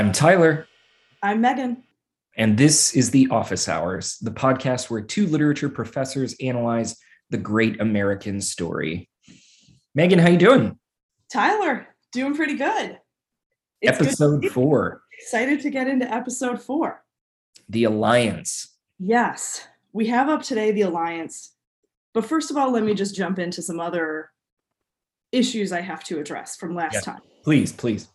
[0.00, 0.66] I'm Tyler,
[1.22, 1.82] I'm Megan.
[2.34, 6.96] and this is The Office Hours, the podcast where two literature professors analyze
[7.28, 9.10] the great American story.
[9.94, 10.78] Megan, how you doing?
[11.30, 12.98] Tyler, doing pretty good.
[13.82, 17.04] It's Episode be four, Excited to get into episode four.
[17.68, 18.74] The Alliance.
[18.98, 21.52] Yes, we have up today the Alliance.
[22.14, 24.30] But first of all, let me just jump into some other
[25.30, 27.00] issues I have to address from last Yeah.
[27.00, 27.20] time.
[27.44, 28.08] Please, please.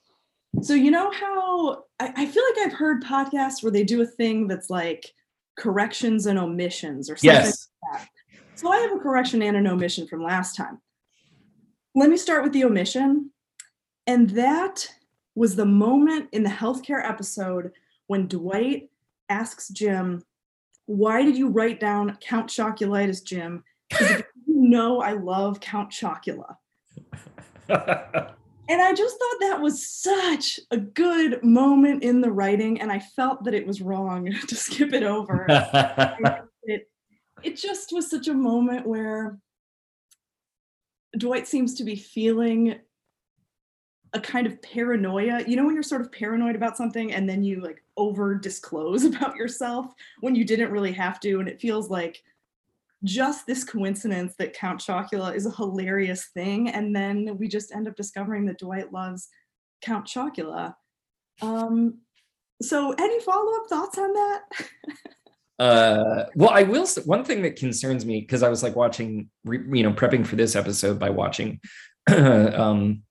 [0.61, 4.05] So, you know how I, I feel like I've heard podcasts where they do a
[4.05, 5.13] thing that's like
[5.57, 7.67] corrections and omissions or something Yes.
[7.91, 8.07] like that.
[8.55, 10.79] So, I have a correction and an omission from last time.
[11.93, 13.31] Let me start with the omission.
[14.07, 14.87] And that
[15.35, 17.71] was the moment in the healthcare episode
[18.07, 18.89] when Dwight
[19.29, 20.23] asks Jim,
[20.85, 23.63] Why did you write down Count Choculitis, Jim?
[23.89, 26.55] Because you know I love Count Chocula.
[28.67, 32.99] And I just thought that was such a good moment in the writing, and I
[32.99, 35.45] felt that it was wrong to skip it over.
[36.63, 36.89] it,
[37.43, 39.37] it just was such a moment where
[41.17, 42.75] Dwight seems to be feeling
[44.13, 45.43] a kind of paranoia.
[45.45, 49.03] You know, when you're sort of paranoid about something and then you like over disclose
[49.05, 52.23] about yourself when you didn't really have to, and it feels like
[53.05, 57.87] just this coincidence that Count Chocula is a hilarious thing, and then we just end
[57.87, 59.29] up discovering that Dwight loves
[59.81, 60.75] Count Chocula.
[61.41, 61.99] Um,
[62.61, 64.41] so, any follow up thoughts on that?
[65.57, 69.83] uh well i will one thing that concerns me because i was like watching you
[69.83, 71.61] know prepping for this episode by watching
[72.13, 73.01] um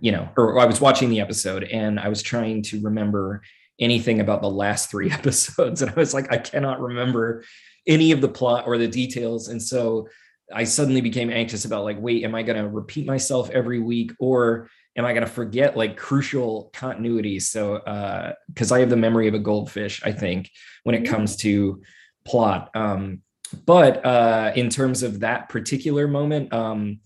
[0.00, 3.40] you know or i was watching the episode and i was trying to remember
[3.78, 7.44] anything about the last three episodes and i was like i cannot remember
[7.86, 10.08] any of the plot or the details and so
[10.54, 14.12] i suddenly became anxious about like wait am i going to repeat myself every week
[14.18, 18.96] or am i going to forget like crucial continuity so uh because i have the
[18.96, 20.50] memory of a goldfish i think
[20.84, 21.10] when it Yeah.
[21.10, 21.80] comes to
[22.26, 22.70] plot.
[22.74, 23.22] Um,
[23.64, 27.00] but uh, in terms of that particular moment, um,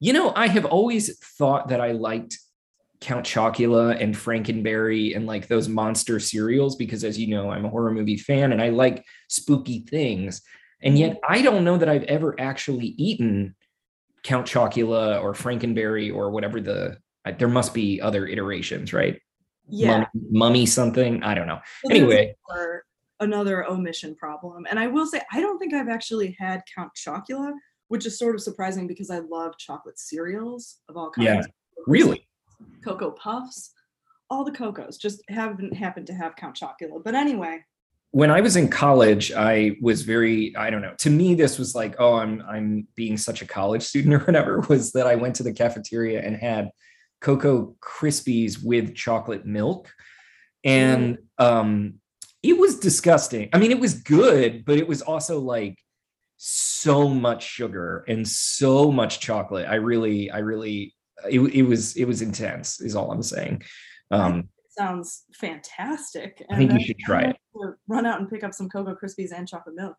[0.00, 2.38] you know, I have always thought that I liked
[3.02, 7.68] Count Chocula and Frankenberry and like those monster cereals because, as you know, I'm a
[7.68, 10.40] horror movie fan and I like spooky things.
[10.80, 13.54] And yet, I don't know that I've ever actually eaten
[14.22, 16.96] Count Chocula or Frankenberry or whatever the.
[17.38, 19.20] There must be other iterations, right?
[19.68, 19.90] Yeah.
[19.90, 21.22] Mummy, mummy something.
[21.22, 21.60] I don't know.
[21.84, 22.84] There's Anyway, another-
[23.20, 24.66] another omission problem.
[24.68, 27.52] And I will say, I don't think I've actually had Count Chocula,
[27.88, 31.26] which is sort of surprising because I love chocolate cereals of all kinds.
[31.26, 31.42] Yeah,
[31.86, 32.26] really.
[32.84, 33.72] Cocoa Puffs,
[34.30, 34.98] all the Cocos.
[34.98, 37.02] Just haven't happened to have Count Chocula.
[37.04, 37.64] But anyway,
[38.12, 41.74] when I was in college, I was very, I don't know, to me, this was
[41.74, 45.36] like, oh, I'm I'm being such a college student or whatever, was that I went
[45.36, 46.70] to the cafeteria and had
[47.20, 49.90] Cocoa Krispies with chocolate milk.
[50.64, 51.94] And um
[52.42, 53.48] it was disgusting.
[53.52, 55.78] I mean, it was good, but it was also like
[56.36, 59.68] so much sugar and so much chocolate.
[59.68, 60.94] I really, I really
[61.30, 63.62] it, it was it was intense, is all I'm saying.
[64.10, 66.44] Um, it sounds fantastic.
[66.50, 67.36] I think you should try it.
[67.54, 69.96] gonna have to Run out and pick up some Cocoa Krispies and chocolate milk.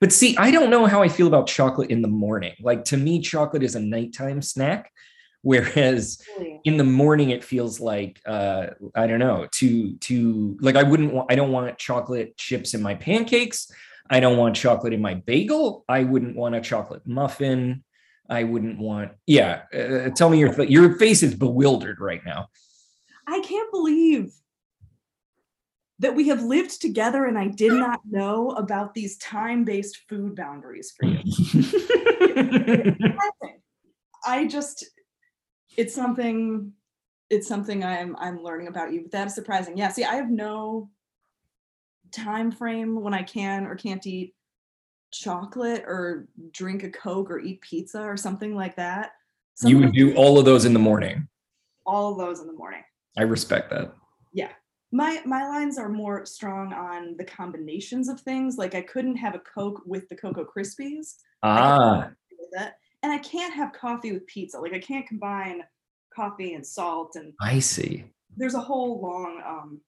[0.00, 2.54] But see, I don't know how I feel about chocolate in the morning.
[2.60, 4.90] Like to me, chocolate is a nighttime snack,
[5.42, 6.60] whereas Really.
[6.64, 9.46] in the morning it feels like uh, I don't know.
[9.56, 11.30] To to like I wouldn't want.
[11.30, 13.70] I don't want chocolate chips in my pancakes.
[14.10, 15.84] I don't want chocolate in my bagel.
[15.88, 17.83] I wouldn't want a chocolate muffin.
[18.28, 19.12] I wouldn't want.
[19.26, 22.48] Yeah, uh, tell me your th- your face is bewildered right now.
[23.26, 24.32] I can't believe
[25.98, 30.92] that we have lived together and I did not know about these time-based food boundaries
[30.98, 31.20] for you.
[34.26, 34.84] I just
[35.76, 36.72] it's something
[37.30, 39.76] it's something I'm I'm learning about you, but that's surprising.
[39.76, 40.90] Yeah, see, I have no
[42.10, 44.34] time frame when I can or can't eat
[45.14, 49.12] chocolate or drink a Coke or eat pizza or something like that.
[49.62, 51.28] you would do all of those in the morning.
[51.86, 52.82] all of those in the morning.
[53.16, 53.94] I respect that.
[54.32, 54.50] Yeah.
[54.90, 58.58] My my lines are more strong on the combinations of things.
[58.58, 61.14] Like I couldn't have a Coke with the Cocoa Krispies.
[61.42, 62.72] Ah, it,
[63.02, 64.58] and I can't have coffee with pizza.
[64.58, 65.62] Like I can't combine
[66.14, 67.16] coffee and salt.
[67.16, 68.04] And I see.
[68.36, 69.80] there's a whole long um,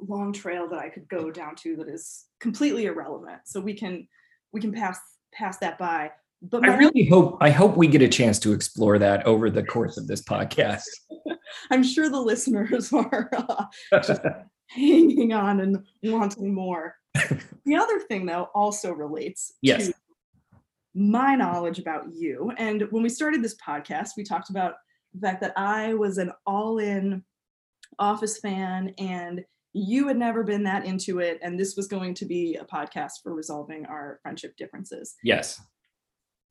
[0.00, 3.40] long trail that I could go down to that is completely irrelevant.
[3.44, 4.06] So we can
[4.52, 4.98] we can pass
[5.32, 6.10] pass that by.
[6.42, 9.62] But I really hope I hope we get a chance to explore that over the
[9.64, 10.84] course of this podcast.
[11.70, 13.64] I'm sure the listeners are uh,
[14.02, 14.20] just
[14.68, 16.94] hanging on and wanting more.
[17.64, 19.88] the other thing, though, also relates Yes.
[19.88, 19.94] to
[20.94, 22.52] my knowledge about you.
[22.58, 24.74] And when we started this podcast, we talked about
[25.14, 27.24] the fact that I was an all in
[27.98, 32.24] Office fan, and you had never been that into it, and this was going to
[32.24, 35.16] be a podcast for resolving our friendship differences.
[35.22, 35.60] Yes.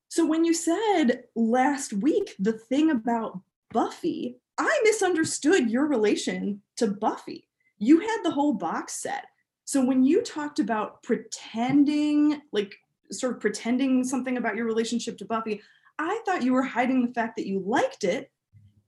[0.09, 3.41] So when you said last week the thing about
[3.71, 7.47] Buffy, I misunderstood your relation to Buffy.
[7.77, 9.25] You had the whole box set.
[9.65, 12.75] So when you talked about pretending, like
[13.11, 15.61] sort of pretending something about your relationship to Buffy,
[15.99, 18.31] I thought you were hiding the fact that you liked it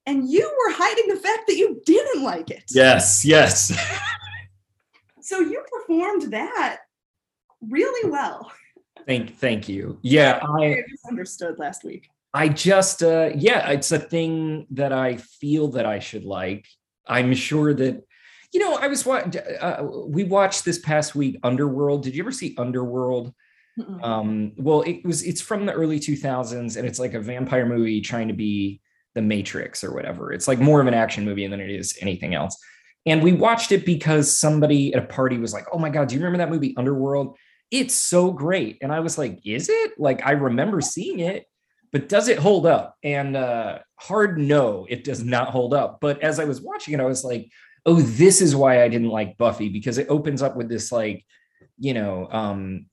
[0.10, 2.64] and you were hiding the fact that you didn't like it.
[2.72, 3.72] Yes, yes.
[5.22, 6.80] so you performed that
[7.62, 8.52] really well.
[9.06, 10.00] Thank thank you.
[10.02, 12.10] Yeah, I misunderstood last week.
[12.34, 16.68] I just uh yeah, it's a thing that I feel that I should like.
[17.08, 18.04] I'm sure that
[18.52, 22.04] you know, I was uh, we watched this past week Underworld.
[22.04, 23.34] Did you ever see Underworld?
[23.80, 24.04] Mm-mm.
[24.04, 28.02] Um well, it was it's from the early 2000s and it's like a vampire movie
[28.02, 28.82] trying to be
[29.20, 30.32] the Matrix or whatever.
[30.32, 32.58] It's like more of an action movie than it is anything else.
[33.06, 36.16] And we watched it because somebody at a party was like, "Oh my god, do
[36.16, 37.38] you remember that movie Underworld?"
[37.70, 38.78] It's so great.
[38.82, 41.46] And I was like, "Is it?" Like I remember seeing it,
[41.92, 42.96] but does it hold up?
[43.04, 46.00] And uh hard no, it does not hold up.
[46.00, 47.50] But as I was watching it, I was like,
[47.86, 51.26] "Oh, this is why I didn't like Buffy because it opens up with this like,
[51.78, 52.86] you know, um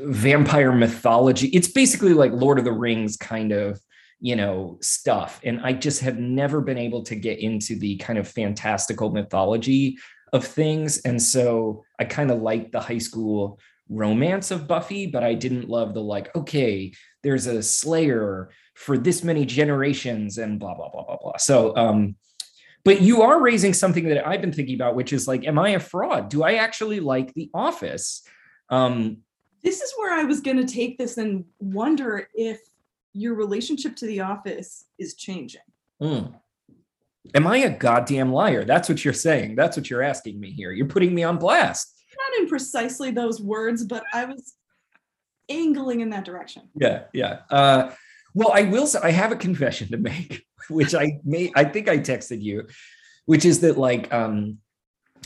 [0.00, 1.48] vampire mythology.
[1.48, 3.80] It's basically like Lord of the Rings kind of
[4.20, 5.40] you know stuff.
[5.44, 9.98] And i just have never been able to get into the kind of fantastical mythology
[10.32, 10.98] of things.
[10.98, 13.58] And so i kind of like the high school
[13.90, 16.92] romance of buffy but i didn't love the like okay
[17.22, 21.36] there's a slayer for this many generations and blah blah blah blah blah.
[21.38, 22.16] So um
[22.84, 25.70] but you are raising something that i've been thinking about which is like am i
[25.70, 26.28] a fraud?
[26.28, 28.22] Do i actually like the office?
[28.70, 29.18] Um
[29.64, 32.60] this is where i was going to take this and wonder if
[33.18, 35.60] your relationship to the office is changing.
[36.00, 36.34] Mm.
[37.34, 38.64] Am I a goddamn liar?
[38.64, 39.56] That's what you're saying.
[39.56, 40.72] That's what you're asking me here.
[40.72, 41.94] You're putting me on blast.
[42.16, 44.54] Not in precisely those words, but I was
[45.48, 46.68] angling in that direction.
[46.74, 47.40] Yeah, yeah.
[47.50, 47.92] Uh,
[48.34, 51.88] well, I will say I have a confession to make, which I may I think
[51.88, 52.66] I texted you,
[53.26, 54.58] which is that like um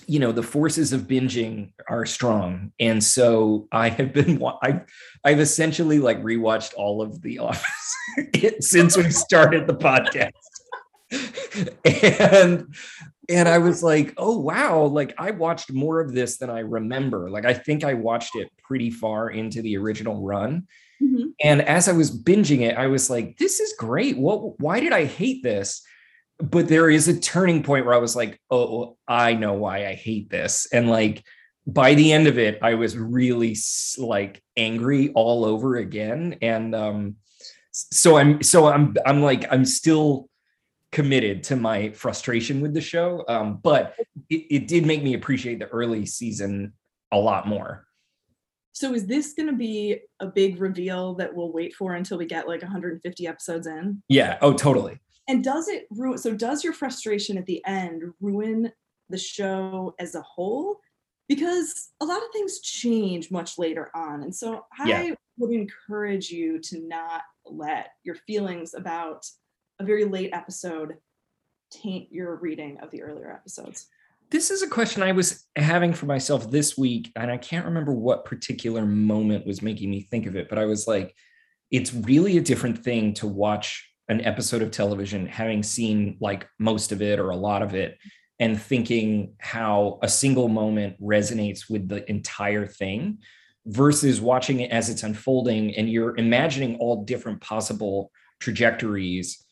[0.07, 2.73] you know the forces of binging are strong.
[2.81, 4.83] And so i have been i've,
[5.25, 7.97] I've essentially like rewatched all of the office
[8.61, 10.33] since we started the podcast.
[11.85, 12.75] And
[13.29, 17.31] and i was like oh wow like i watched more of this than i remember.
[17.31, 20.67] Like i think i watched it pretty far into the original run.
[21.03, 21.31] Mm-hmm.
[21.43, 24.17] and as i was binging it i was like this is great.
[24.19, 25.83] What why did i hate this
[26.39, 29.95] but there is a turning point where I was like, oh, I know why I
[29.95, 30.67] hate this.
[30.73, 31.23] And like
[31.67, 33.57] by the end of it, I was really
[33.99, 36.39] like angry all over again.
[36.43, 37.17] And um,
[37.71, 40.29] so I'm so I'm I'm like I'm still
[40.91, 43.25] committed to my frustration with the show.
[43.29, 43.95] Um, but
[44.29, 46.73] it, it did make me appreciate the early season
[47.13, 47.87] a lot more.
[48.73, 52.25] So is this going to be a big reveal that we'll wait for until we
[52.25, 54.03] get like 150 episodes in?
[54.09, 54.39] Yeah.
[54.41, 58.71] Oh, totally and does it ruin so does your frustration at the end ruin
[59.09, 60.81] the show as a whole
[61.29, 65.15] because a lot of things change much later on and so i yeah.
[65.39, 69.27] would encourage you to not let your feelings about
[69.79, 70.97] a very late episode
[71.71, 73.87] taint your reading of the earlier episodes
[74.31, 77.93] this is a question i was having for myself this week and i can't remember
[77.93, 81.15] what particular moment was making me think of it but i was like
[81.71, 86.93] it's really a different thing to watch an episode of television, having seen like most
[86.93, 87.99] of it or a lot of it,
[88.39, 93.19] and thinking how a single moment resonates with the entire thing
[93.67, 99.45] versus watching it as it's unfolding and you're imagining all different possible trajectories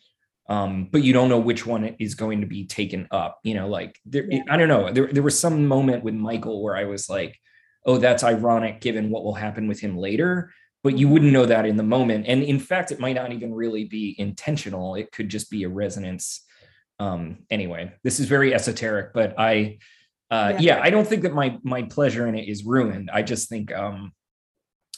[0.48, 3.68] um, but you don't know which one is going to be taken up you know
[3.68, 4.42] like there, yeah.
[4.50, 7.38] i don't know there, there was some moment with michael where i was like
[7.86, 11.66] oh that's ironic given what will happen with him later but you wouldn't know that
[11.66, 12.26] in the moment.
[12.26, 14.94] And in fact it might not even really be intentional.
[14.94, 16.44] It could just be a resonance.
[16.98, 19.78] Um anyway this is very esoteric but i
[20.30, 20.76] uh yeah.
[20.76, 20.80] yeah.
[20.82, 23.10] i don't think that my my pleasure in it is ruined.
[23.10, 24.12] I just think um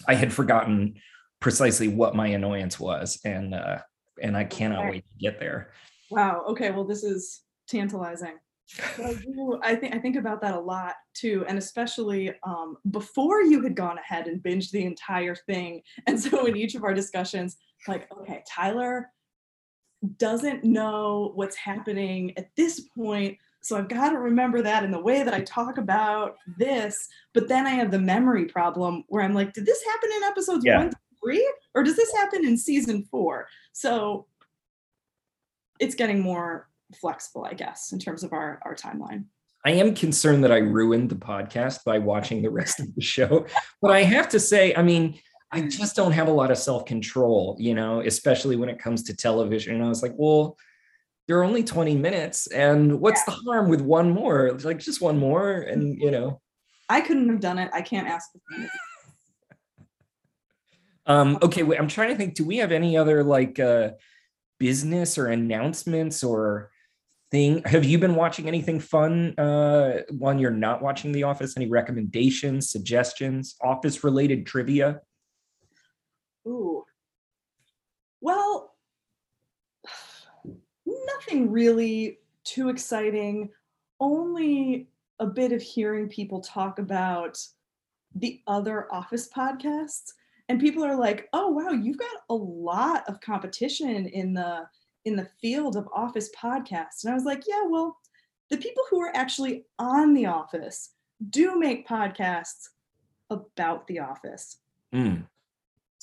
[0.09, 0.95] i had forgotten
[1.41, 3.79] precisely what my annoyance was and uh
[4.21, 4.91] and i cannot okay.
[4.91, 5.73] wait to get there.
[6.11, 6.45] Wow.
[6.49, 6.71] Okay.
[6.71, 8.39] Well this is tantalizing
[8.81, 9.61] I do.
[9.63, 13.77] I think I think about that a lot too, and especially um, before you had
[13.77, 15.83] gone ahead and binged the entire thing.
[16.07, 19.11] And so in each of our discussions, like, okay, Tyler
[20.19, 23.39] doesn't know what's happening at this point.
[23.61, 27.09] So I've got to remember that in the way that I talk about this.
[27.33, 30.65] But then I have the memory problem where I'm like, did this happen in episodes
[30.65, 30.79] yeah.
[30.79, 31.53] one to three?
[31.75, 33.47] Or does this happen in season four?
[33.73, 34.27] So
[35.79, 39.25] it's getting more flexible, I guess, in terms of our our timeline.
[39.65, 43.47] I am concerned that I ruined the podcast by watching the rest of the show.
[43.81, 45.21] But I have to say, I mean,
[45.53, 49.05] I just don't have a lot of self control, you know, especially when it comes
[49.05, 49.75] to television.
[49.75, 50.57] And I was like, well,
[51.29, 52.49] there are only 20 minutes.
[52.49, 53.35] And what's yeah.
[53.35, 54.53] the harm with one more?
[54.63, 55.53] Like just one more.
[55.53, 56.41] And, you know,
[56.89, 57.71] I couldn't have done it.
[57.73, 58.31] I can't ask.
[61.07, 61.63] um, okay.
[61.63, 63.91] Wait, I'm trying to think, do we have any other like uh,
[64.59, 66.72] business or announcements or
[67.33, 67.63] thing?
[67.65, 71.57] Have you been watching anything fun uh, when you're not watching The Office?
[71.57, 75.01] Any recommendations, suggestions, office related trivia?
[76.47, 76.85] Ooh.
[78.21, 78.77] Well,
[80.87, 83.51] nothing really too exciting.
[83.99, 87.39] Only a bit of hearing people talk about
[88.15, 90.13] the other office podcasts
[90.49, 94.67] and people are like oh wow you've got a lot of competition in the
[95.05, 97.99] in the field of office podcasts and i was like yeah well
[98.51, 100.91] the people who are actually on the office
[101.31, 102.69] do make podcasts
[103.31, 104.59] about the office
[104.95, 105.25] mm.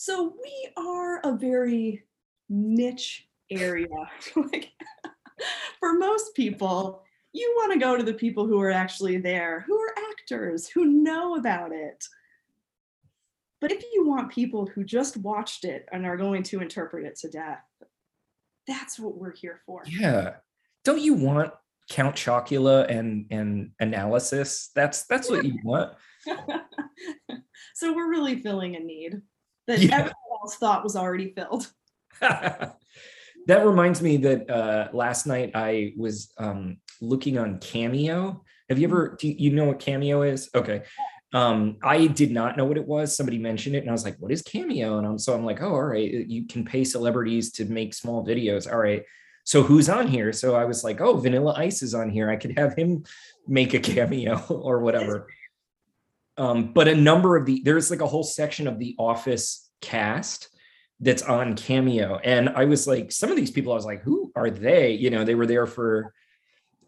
[0.01, 2.05] So we are a very
[2.47, 3.89] niche area.
[4.37, 4.71] like
[5.77, 7.03] for most people,
[7.33, 10.85] you want to go to the people who are actually there, who are actors, who
[10.85, 12.01] know about it.
[13.59, 17.17] But if you want people who just watched it and are going to interpret it
[17.17, 17.65] to death,
[18.69, 19.83] that's what we're here for.
[19.85, 20.35] Yeah.
[20.85, 21.51] Don't you want
[21.89, 24.69] Count Chocula and and analysis?
[24.75, 25.93] That's that's what you want.
[27.75, 29.21] so we're really filling a need
[29.67, 29.95] that yeah.
[29.95, 31.71] everyone else thought was already filled.
[32.21, 32.75] that
[33.47, 38.43] reminds me that uh, last night I was um, looking on Cameo.
[38.69, 40.49] Have you ever, do you know what Cameo is?
[40.53, 40.83] Okay.
[41.31, 43.15] Um, I did not know what it was.
[43.15, 44.97] Somebody mentioned it and I was like, what is Cameo?
[44.97, 46.11] And I'm, so I'm like, oh, all right.
[46.11, 48.71] You can pay celebrities to make small videos.
[48.71, 49.03] All right.
[49.43, 50.33] So who's on here?
[50.33, 52.29] So I was like, oh, Vanilla Ice is on here.
[52.29, 53.03] I could have him
[53.47, 55.27] make a cameo or whatever.
[56.39, 60.47] Um, but a number of the there's like a whole section of the Office cast
[61.01, 64.31] that's on Cameo, and I was like, some of these people, I was like, who
[64.35, 64.93] are they?
[64.93, 66.13] You know, they were there for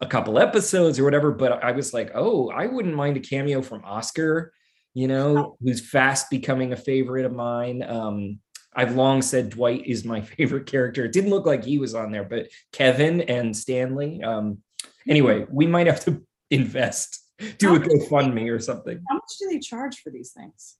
[0.02, 1.30] a couple episodes or whatever.
[1.30, 4.52] But I was like, oh, I wouldn't mind a cameo from Oscar.
[4.92, 7.82] You know, who's fast becoming a favorite of mine.
[7.82, 8.40] Um,
[8.74, 11.06] I've long said Dwight is my favorite character.
[11.06, 14.22] It didn't look like he was on there, but Kevin and Stanley.
[14.22, 14.58] Um,
[15.08, 17.20] anyway, we might have to invest
[17.58, 19.02] do how a GoFundMe or something.
[19.08, 20.76] How much do they charge for these things?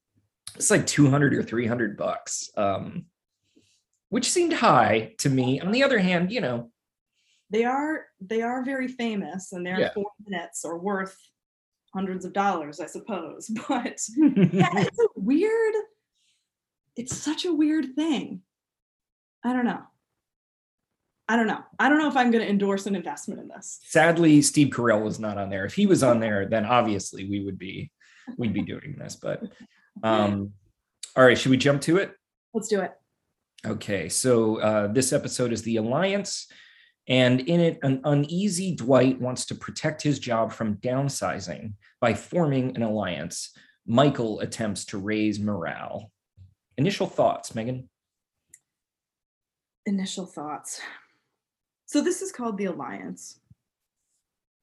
[0.56, 3.06] It's like 200 or 300 bucks, um,
[4.10, 5.60] which seemed high to me.
[5.60, 6.70] On the other hand, you know,
[7.52, 9.92] they are they are very famous and their yeah.
[9.94, 11.16] four minutes are worth
[11.94, 13.50] hundreds of dollars, I suppose.
[13.68, 14.00] But
[14.52, 15.74] yeah, it's a weird,
[16.96, 18.40] it's such a weird thing.
[19.44, 19.82] I don't know.
[21.28, 21.62] I don't know.
[21.78, 23.80] I don't know if I'm going to endorse an investment in this.
[23.84, 25.64] Sadly, Steve Carell was not on there.
[25.64, 27.90] If he was on there, then obviously we would be
[28.36, 29.16] we'd be doing this.
[29.16, 29.42] But
[30.02, 30.52] um,
[31.16, 32.12] all right, should we jump to it?
[32.54, 32.92] Let's do it.
[33.64, 36.48] Okay, so uh, this episode is the Alliance,
[37.08, 42.76] and in it, an uneasy Dwight wants to protect his job from downsizing by forming
[42.76, 43.50] an alliance.
[43.86, 46.12] Michael attempts to raise morale.
[46.78, 47.88] Initial thoughts, Megan?
[49.86, 50.80] Initial thoughts.
[51.86, 53.40] So this is called The Alliance.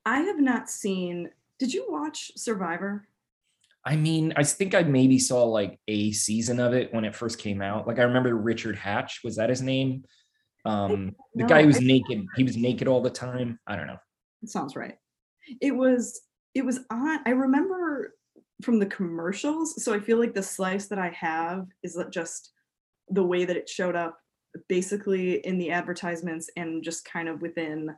[0.06, 1.30] I have not seen.
[1.60, 3.08] Did you watch Survivor?
[3.86, 7.38] I mean, I think I maybe saw like a season of it when it first
[7.38, 7.86] came out.
[7.86, 10.04] Like I remember Richard Hatch, was that his name?
[10.66, 13.60] Um the guy who was naked, he was naked all the time.
[13.68, 14.00] I don't know.
[14.44, 14.98] It sounds right.
[15.62, 16.22] It was
[16.54, 18.16] it was on I remember
[18.62, 22.52] from the commercials, so I feel like the slice that I have is just
[23.10, 24.20] the way that it showed up
[24.68, 27.96] basically in the advertisements and just kind of within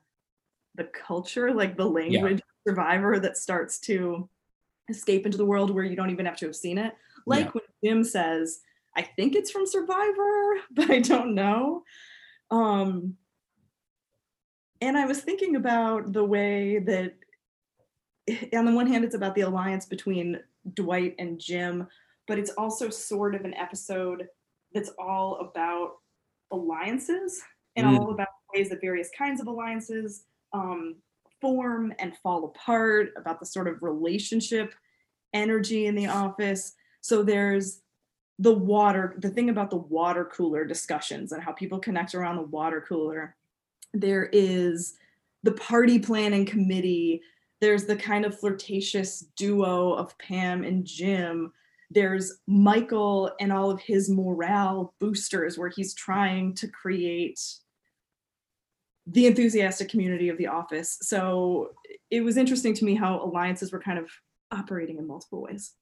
[0.75, 2.72] the culture, like the language yeah.
[2.72, 4.30] survivor that starts to
[4.89, 6.94] escape into the world where you don't even have to have seen it.
[7.25, 7.51] Like yeah.
[7.51, 8.60] when Jim says,
[8.96, 11.84] I think it's from Survivor, but I don't know.
[12.51, 13.15] Um,
[14.81, 17.13] and I was thinking about the way that,
[18.53, 20.39] on the one hand, it's about the alliance between
[20.74, 21.88] Dwight and Jim,
[22.27, 24.27] but it's also sort of an episode
[24.74, 25.93] that's all about
[26.51, 27.41] alliances
[27.75, 28.00] and mm.
[28.00, 30.96] all about ways that various kinds of alliances um,
[31.39, 34.74] form and fall apart, about the sort of relationship
[35.34, 36.74] energy in the office.
[37.01, 37.81] So there's
[38.39, 42.43] the water, the thing about the water cooler discussions and how people connect around the
[42.43, 43.35] water cooler.
[43.93, 44.95] There is
[45.43, 47.21] the party planning committee.
[47.59, 51.51] There's the kind of flirtatious duo of Pam and Jim
[51.93, 57.39] there's Michael and all of his morale boosters where he's trying to create
[59.05, 60.97] the enthusiastic community of the office.
[61.01, 61.71] So
[62.09, 64.09] it was interesting to me how alliances were kind of
[64.51, 65.73] operating in multiple ways.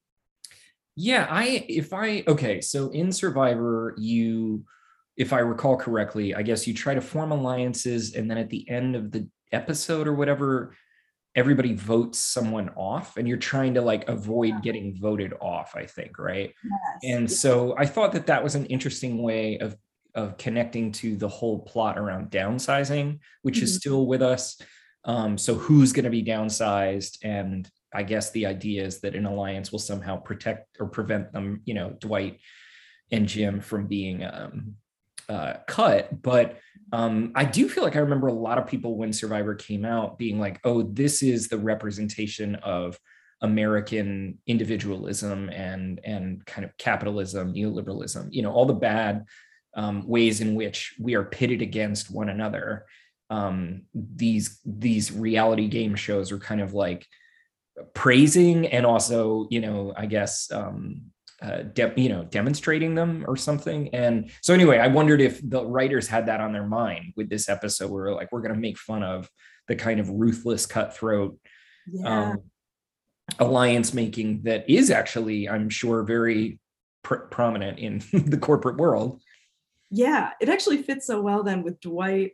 [1.02, 4.64] Yeah, I if I okay, so in Survivor, you
[5.16, 8.68] if I recall correctly, I guess you try to form alliances and then at the
[8.68, 10.74] end of the episode or whatever,
[11.34, 16.18] everybody votes someone off and you're trying to like avoid getting voted off, I think,
[16.18, 16.52] right?
[16.64, 17.14] Yes.
[17.14, 19.76] And so I thought that that was an interesting way of
[20.14, 23.80] of connecting to the whole plot around downsizing, which is Mhm.
[23.80, 24.60] still with us.
[25.04, 27.18] Um, so who's going to be downsized?
[27.22, 31.62] And I guess the idea is that an alliance will somehow protect or prevent them,
[31.64, 32.40] you know, Dwight
[33.10, 34.76] and Jim from being um,
[35.28, 36.22] uh, cut.
[36.22, 36.58] But
[36.92, 40.18] um, I do feel like I remember a lot of people when Survivor came out
[40.18, 42.98] being like, oh, this is the representation of
[43.42, 49.24] American individualism and and kind of capitalism, neoliberalism, you know, all the bad
[49.74, 52.86] um, ways in which we are pitted against one another.
[53.30, 57.06] Um, these these reality game shows are kind of like
[57.94, 61.02] praising and also, you know, I guess um,
[61.42, 63.88] uh, de- you know demonstrating them or something.
[63.94, 67.48] And so anyway, I wondered if the writers had that on their mind with this
[67.48, 69.28] episode, where like we're going to make fun of
[69.68, 71.38] the kind of ruthless, cutthroat
[71.90, 72.30] Yeah.
[72.32, 72.42] um,
[73.38, 76.58] alliance making that is actually, I'm sure, very
[77.02, 79.20] pr- prominent in the corporate world.
[79.90, 82.32] yeah, it actually fits so well then with Dwight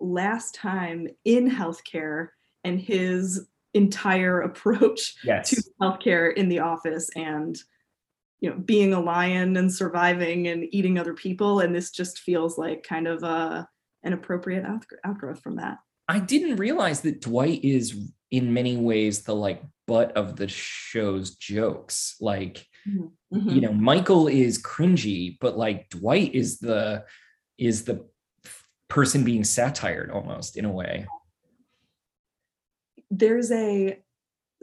[0.00, 2.28] last time in healthcare
[2.64, 5.50] and his entire approach Yes.
[5.50, 7.56] to healthcare in the office and
[8.40, 12.58] you know being a lion and surviving and eating other people and this just feels
[12.58, 13.68] like kind of a
[14.02, 14.64] an appropriate
[15.04, 17.96] outgrowth from that I didn't realize that Dwight is
[18.32, 22.16] in many ways the like butt of the show's jokes.
[22.20, 23.10] Like, Mhm.
[23.32, 27.04] you know, Michael is cringy, but like Dwight is the
[27.58, 28.08] is the
[28.88, 31.06] person being satired almost in a way.
[33.10, 33.98] There's a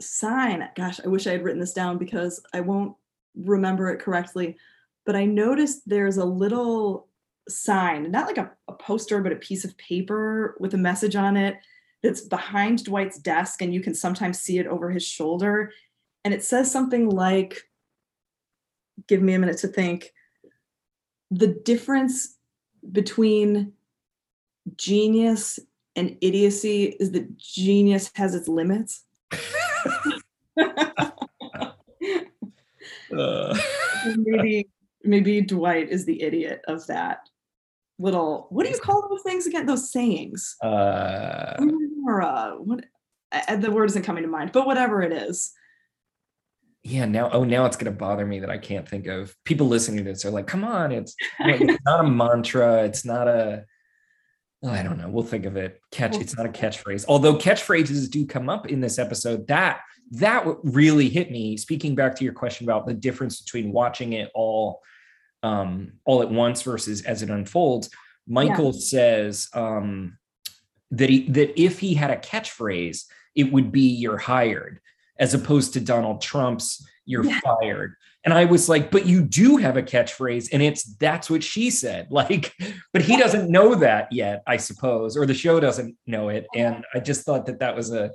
[0.00, 2.94] sign gosh i wish i had written this down because i won't
[3.34, 4.56] remember it correctly
[5.04, 7.08] but i noticed there's a little
[7.48, 11.36] sign not like a, a poster but a piece of paper with a message on
[11.36, 11.56] it
[12.02, 15.72] that's behind dwight's desk and you can sometimes see it over his shoulder.
[16.24, 17.62] And it says something like
[19.06, 20.12] give me a minute to think.
[21.30, 22.36] The difference
[22.90, 23.72] between
[24.76, 25.58] genius
[25.98, 29.04] and idiocy is that genius has its limits.
[33.12, 33.58] Uh,
[34.16, 34.68] maybe
[35.02, 37.28] maybe Dwight is the idiot of that
[37.98, 39.66] little what do you call those things again?
[39.66, 40.54] Those sayings.
[40.62, 41.56] Uh,
[42.06, 42.84] or uh, what
[43.32, 45.52] uh, the word isn't coming to mind but whatever it is.
[46.84, 50.04] Yeah, now oh now it's gonna bother me that I can't think of people listening
[50.04, 53.64] to this are like, come on, it's like, it's not a mantra, it's not a
[54.66, 55.08] I don't know.
[55.08, 55.80] We'll think of it.
[55.92, 56.16] Catch.
[56.16, 57.04] It's not a catchphrase.
[57.08, 59.46] Although catchphrases do come up in this episode.
[59.46, 59.80] That
[60.12, 61.56] that really hit me.
[61.56, 64.82] Speaking back to your question about the difference between watching it all
[65.42, 67.90] um, all at once versus as it unfolds.
[68.26, 70.18] Michael says um,
[70.90, 74.80] that he that if he had a catchphrase, it would be "You're hired,"
[75.18, 77.40] as opposed to Donald Trump's "You're Yeah.
[77.40, 77.94] fired."
[78.28, 81.70] And I was like, "But you do have a catchphrase, and it's that's what she
[81.70, 82.52] said." Like,
[82.92, 86.46] but he doesn't know that yet, I suppose, or the show doesn't know it.
[86.54, 88.10] And I just thought that that was a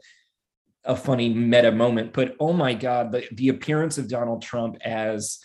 [0.83, 2.13] a funny meta moment.
[2.13, 5.39] But oh my god, the the appearance of Donald Trump as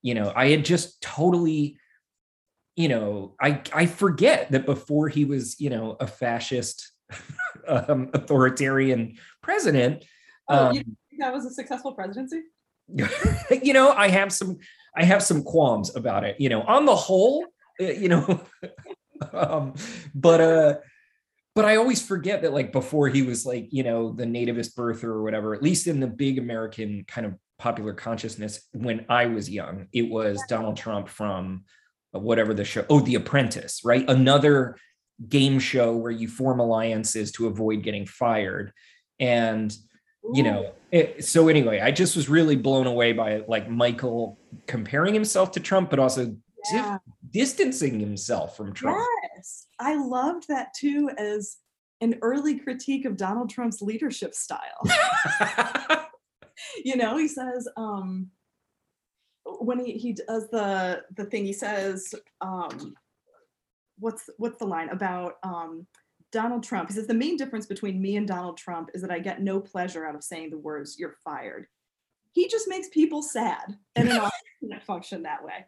[0.00, 1.76] you know, I had just totally,
[2.74, 6.90] you know, I I forget that before he was, you know, a fascist
[7.68, 10.06] um, authoritarian president.
[10.48, 12.44] Oh, Um, you think that was a successful presidency
[13.62, 14.58] you know, I have some
[14.96, 16.40] I have some qualms about it.
[16.40, 17.44] You know, on the whole,
[17.80, 18.40] uh, you know,
[19.32, 19.74] um,
[20.14, 20.74] but uh,
[21.54, 25.04] but I always forget that like before he was like you know the nativist birther
[25.04, 25.54] or whatever.
[25.54, 30.10] At least in the big American kind of popular consciousness, when I was young, it
[30.10, 31.64] was Donald Trump from
[32.14, 32.84] uh, whatever the show.
[32.88, 34.08] Oh, The Apprentice, right?
[34.08, 34.76] Another
[35.28, 38.72] game show where you form alliances to avoid getting fired,
[39.18, 39.74] and
[40.32, 45.14] you know it, so anyway i just was really blown away by like michael comparing
[45.14, 46.36] himself to trump but also di-
[46.72, 46.98] yeah.
[47.30, 48.98] distancing himself from trump.
[49.34, 49.66] Yes.
[49.78, 51.58] I loved that too as
[52.00, 54.82] an early critique of donald trump's leadership style.
[56.84, 58.30] You know he says um
[59.44, 62.94] when he, he does the the thing he says um
[63.98, 65.86] what's what's the line about um
[66.36, 69.18] donald trump he says the main difference between me and donald trump is that i
[69.18, 71.66] get no pleasure out of saying the words you're fired
[72.32, 75.64] he just makes people sad and an office function that way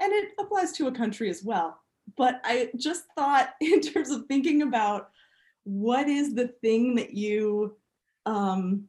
[0.00, 1.78] and it applies to a country as well
[2.16, 5.10] but I just thought in terms of thinking about
[5.64, 7.76] what is the thing that you
[8.24, 8.84] um,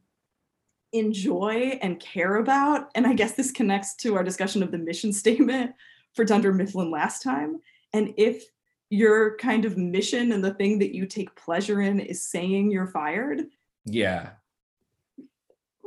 [0.92, 5.12] enjoy and care about, and I guess this connects to our discussion of the mission
[5.12, 5.72] statement
[6.14, 7.60] for Dunder Mifflin last time.
[7.92, 8.44] And if
[8.90, 12.86] your kind of mission and the thing that you take pleasure in is saying you're
[12.86, 13.42] fired,
[13.84, 14.30] Yeah.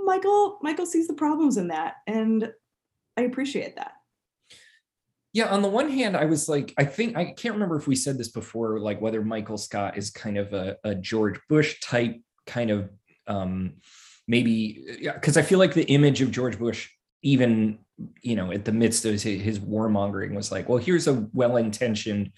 [0.03, 2.51] Michael Michael sees the problems in that, and
[3.17, 3.93] I appreciate that.
[5.33, 7.95] Yeah, on the one hand, I was like, I think I can't remember if we
[7.95, 12.19] said this before, like whether Michael Scott is kind of a, a George Bush type
[12.47, 12.89] kind of
[13.27, 13.73] um
[14.27, 16.89] maybe because I feel like the image of George Bush,
[17.21, 17.79] even
[18.21, 22.31] you know, at the midst of his, his warmongering, was like, well, here's a well-intentioned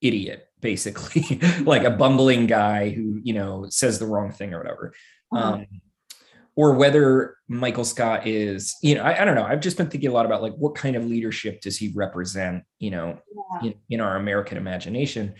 [0.00, 4.92] idiot, basically, like a bumbling guy who, you know, says the wrong thing or whatever.
[5.32, 5.52] Uh-huh.
[5.54, 5.66] Um,
[6.56, 9.44] or whether Michael Scott is, you know, I, I don't know.
[9.44, 12.64] I've just been thinking a lot about like what kind of leadership does he represent,
[12.80, 13.20] you know,
[13.62, 13.68] Yeah.
[13.68, 15.34] in, in our American imagination.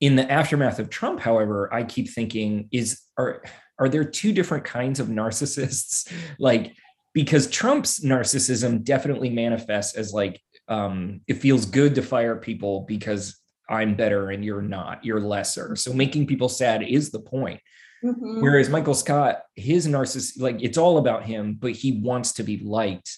[0.00, 3.42] In the aftermath of Trump, however, I keep thinking is are
[3.78, 6.10] are there two different kinds of narcissists?
[6.38, 6.74] like
[7.12, 13.36] because Trump's narcissism definitely manifests as like um, it feels good to fire people because
[13.68, 15.76] I'm better and you're not, you're lesser.
[15.76, 17.60] So making people sad is the point.
[18.04, 18.42] Mhm.
[18.42, 22.58] Whereas Michael Scott, his narcissist, like it's all about him, but he wants to be
[22.58, 23.16] liked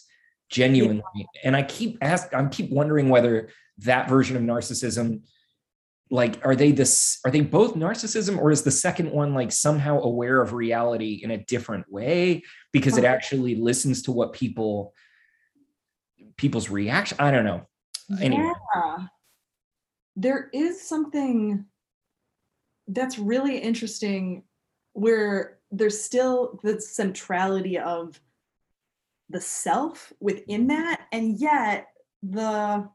[0.51, 1.03] genuinely.
[1.45, 5.23] And I keep ask, I keep wondering whether that version of narcissism,
[6.11, 10.01] like, are they this, are they both narcissism, or is the second one like somehow
[10.01, 14.95] aware of reality in a different way because it actually listens to what people
[16.39, 17.19] people's reaction?
[17.21, 17.67] I don't know.
[18.23, 18.53] Anyway.
[20.19, 21.65] There is something
[22.89, 24.43] that's really interesting
[24.93, 28.21] where there's still the centrality of
[29.31, 31.89] the self within that and yet
[32.23, 32.89] the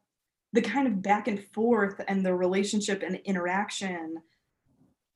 [0.51, 4.17] the kind of back and forth and the relationship and interaction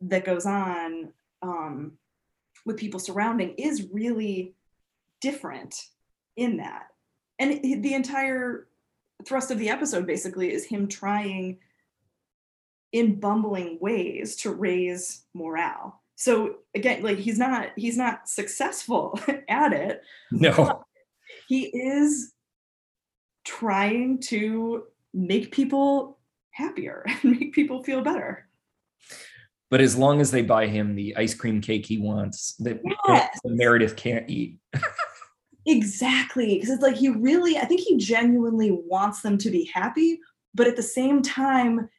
[0.01, 1.91] that goes on um,
[2.65, 4.55] with people surrounding is really
[5.21, 5.75] different
[6.35, 6.87] in that.
[7.39, 8.67] And the entire
[9.25, 11.59] thrust of the episode basically is him trying
[12.91, 19.19] in bumbling ways to raise morale so again like he's not he's not successful
[19.49, 20.83] at it No.
[21.47, 22.33] he is
[23.45, 26.17] trying to make people
[26.51, 28.47] happier and make people feel better
[29.69, 33.37] But as long as they buy him the ice cream cake he wants, that Yes.
[33.43, 34.59] Meredith can't eat.
[35.65, 40.17] exactly because it's like he really i think he genuinely wants them to be happy
[40.55, 41.89] but at the same time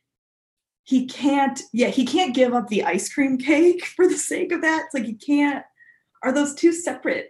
[0.88, 4.62] he can't yeah he can't give up the ice cream cake for the sake of
[4.62, 5.64] that it's like he can't
[6.22, 7.29] are those two separate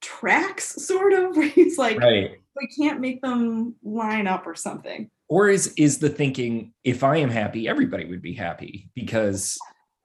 [0.00, 2.40] tracks sort of where he's like Right.
[2.56, 7.18] we can't make them line up or something Or is is the thinking if I
[7.18, 9.58] am happy, everybody would be happy because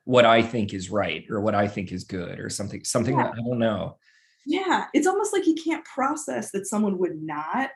[0.04, 3.24] what I think is right or what I think is good or something, something Yeah.
[3.24, 3.98] that I don't know.
[4.46, 7.70] yeah it's almost like he can't process that someone would not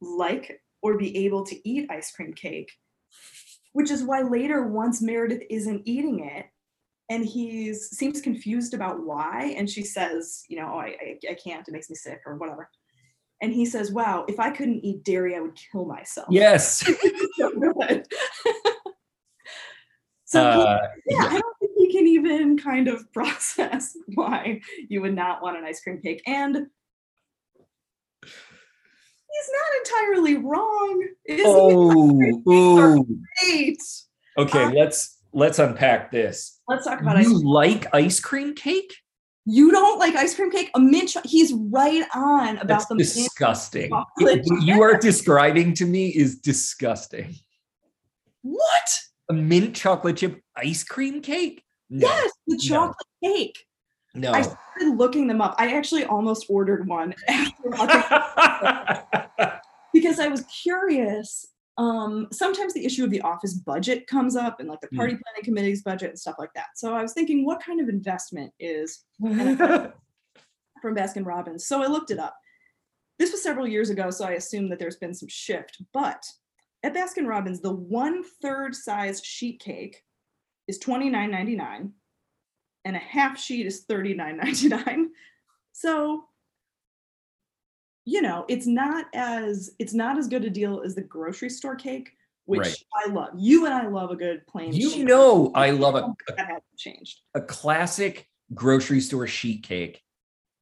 [0.00, 2.70] like or be able to eat ice cream cake
[3.72, 6.46] which is why later once meredith isn't eating it
[7.10, 11.34] and he seems confused about why and she says you know oh, I, I, I
[11.34, 12.70] can't it makes me sick or whatever
[13.40, 16.84] and he says wow if i couldn't eat dairy i would kill myself Yes.
[17.38, 18.06] so good
[20.24, 25.00] so he- Uh, yeah, I don't think he can even kind of process why you
[25.00, 26.22] would not want an ice cream cake.
[26.26, 26.66] And
[29.30, 31.08] he's not entirely wrong.
[31.26, 33.04] Is oh, ooh.
[33.42, 33.78] Great.
[34.38, 36.60] Okay, Uh, let's let's unpack this.
[36.68, 37.46] Let's talk about ice You cream.
[37.46, 38.94] like ice cream cake?
[39.50, 40.70] You don't like ice cream cake?
[40.74, 43.08] A mint cho- he's right on about That's the mint.
[43.08, 43.90] disgusting.
[43.90, 47.34] chocolate What you are describing to me is disgusting.
[48.42, 48.98] What?
[49.30, 51.62] A mint chocolate chip ice cream cake?
[51.90, 52.06] No.
[52.06, 52.58] Yes, the no.
[52.68, 53.64] chocolate cake.
[54.14, 54.32] No.
[54.32, 55.54] I started looking them up.
[55.58, 57.14] I actually almost ordered one
[59.92, 61.46] because I was curious.
[61.76, 64.96] Um, sometimes the issue of the office budget comes up and like the Hmm.
[64.96, 66.66] party planning committee's budget and stuff like that.
[66.74, 69.92] So I was thinking, what kind of investment is from
[70.84, 71.66] Baskin Robbins?
[71.66, 72.34] So I looked it up.
[73.18, 75.82] This was several years ago, so I assume that there's been some shift.
[75.92, 76.24] But
[76.82, 80.02] at Baskin Robbins, the one third size sheet cake
[80.68, 81.90] is $29.99
[82.84, 85.06] and a half sheet is $39.99.
[85.72, 86.24] So
[88.08, 91.76] you know, it's not as it's not as good a deal as the grocery store
[91.76, 92.10] cake,
[92.46, 92.76] which Right.
[93.06, 93.28] I love.
[93.36, 94.72] You and I love a good plain.
[94.72, 94.80] Sheet.
[94.80, 97.20] You sheet know I love a, that hasn't changed.
[97.34, 100.02] a classic grocery store sheet cake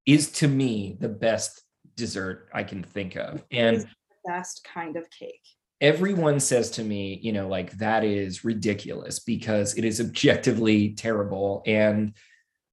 [0.07, 1.63] is to me the best
[1.95, 3.45] dessert I can think of.
[3.53, 3.87] And the
[4.25, 5.47] best kind of cake.
[5.81, 11.63] Everyone says to me, you know, like that is ridiculous because it is objectively terrible.
[11.67, 12.15] And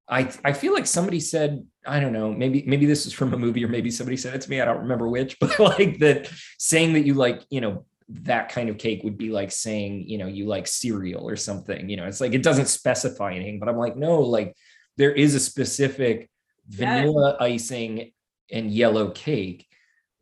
[0.07, 3.37] I I feel like somebody said, I don't know, maybe maybe this is from a
[3.37, 4.61] movie or maybe somebody said it to me.
[4.61, 8.69] I don't remember which, but like that saying that you like, you know, that kind
[8.69, 11.89] of cake would be like saying, you know, you like cereal or something.
[11.89, 14.55] You know, it's like it doesn't specify anything, but I'm like, no, like
[14.97, 16.29] there is a specific
[16.67, 18.11] vanilla icing
[18.51, 19.67] and yellow cake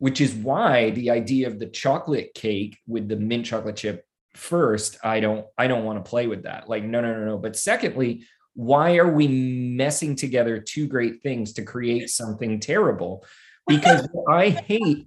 [0.02, 4.98] which is why the idea of the chocolate cake with the mint chocolate chip first
[5.04, 6.68] i don't i don't want to play with that.
[6.68, 7.38] Like no no no no.
[7.38, 13.24] But secondly why are we messing together two great things to create something terrible?
[13.68, 15.06] Because what i hate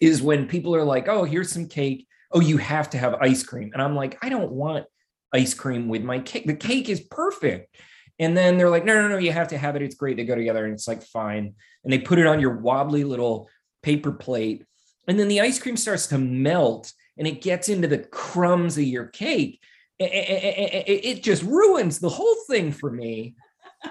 [0.00, 2.06] is when people are like oh here's some cake.
[2.30, 3.70] Oh you have to have ice cream.
[3.72, 4.86] And i'm like i don't want
[5.32, 6.46] ice cream with my cake.
[6.46, 7.74] The cake is perfect.
[8.20, 9.82] And then they're like no no no you have to have it.
[9.82, 10.16] It's great.
[10.16, 11.54] They go together and it's like fine.
[11.82, 13.48] And they put it on your wobbly little
[13.86, 14.64] paper plate.
[15.06, 18.82] And then the ice cream starts to melt and it gets into the crumbs of
[18.82, 19.62] your cake.
[20.00, 23.36] It just ruins the whole thing for me.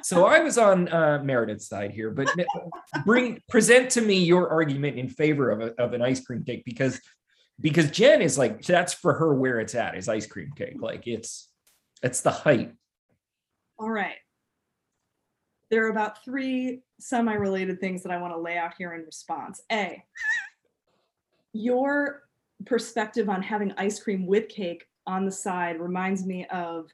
[0.04, 2.28] So I was on uh, Meredith's side here, but
[3.06, 6.64] bring present to me your argument in favor of, a, of an ice cream cake
[6.66, 7.00] because
[7.62, 10.82] because Jen is like that's for her where it's at is ice cream cake.
[10.82, 11.50] Like it's
[12.04, 12.74] it's the height.
[13.80, 14.18] All right
[15.70, 19.62] there are about three semi-related things that I want to lay out here in response.
[19.72, 20.04] A,
[21.54, 22.24] your
[22.66, 26.90] perspective on having ice cream with cake on the side reminds me of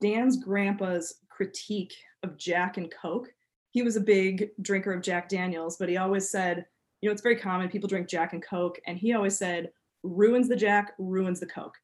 [0.00, 3.28] Dan's grandpa's critique of Jack and Coke.
[3.70, 6.64] He was a big drinker of Jack Daniels, but he always said,
[7.00, 9.70] you know, it's very common people drink Jack and Coke, and he always said,
[10.02, 11.74] ruins the Jack, ruins the Coke.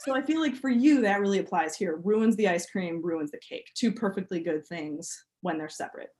[0.00, 1.96] So I feel like for you, that really applies here.
[1.96, 3.70] Ruins the ice cream, ruins the cake.
[3.74, 6.10] Two perfectly good things when they're separate.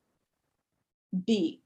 [1.27, 1.63] B,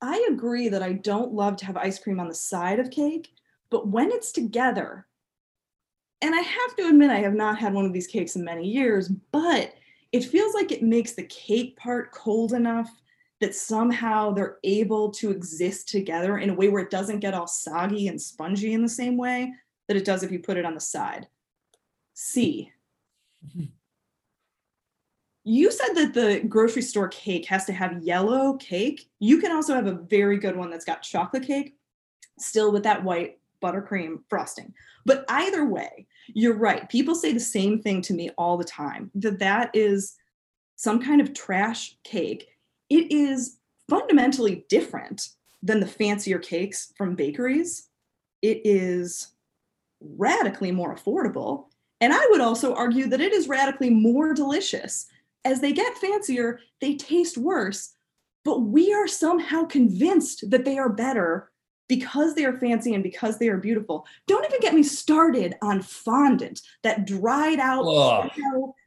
[0.00, 3.32] I agree that I don't love to have ice cream on the side of cake,
[3.70, 5.06] but when it's together,
[6.20, 8.68] and I have to admit, I have not had one of these cakes in many
[8.68, 9.74] years, but
[10.12, 12.90] it feels like it makes the cake part cold enough
[13.40, 17.48] that somehow they're able to exist together in a way where it doesn't get all
[17.48, 19.52] soggy and spongy in the same way
[19.88, 21.26] that it does if you put it on the side.
[22.14, 22.70] C.
[23.44, 23.64] Mm-hmm
[25.44, 29.08] you said that the grocery store cake has to have yellow cake.
[29.18, 31.74] You can also have a very good one that's got chocolate cake,
[32.38, 34.72] still with that white buttercream frosting.
[35.04, 36.88] But either way, you're right.
[36.88, 40.16] People say the same thing to me all the time that that is
[40.76, 42.48] some kind of trash cake.
[42.88, 45.28] It is fundamentally different
[45.62, 47.88] than the fancier cakes from bakeries.
[48.42, 49.28] It is
[50.00, 51.66] radically more affordable.
[52.00, 55.06] And I would also argue that it is radically more delicious
[55.44, 57.94] as they get fancier, they taste worse.
[58.44, 61.52] But we are somehow convinced that they are better
[61.88, 64.06] because they are fancy and because they are beautiful.
[64.26, 67.84] Don't even get me started on fondant, that dried out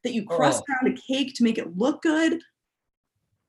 [0.03, 0.75] that you crust Ugh.
[0.83, 2.41] around a cake to make it look good.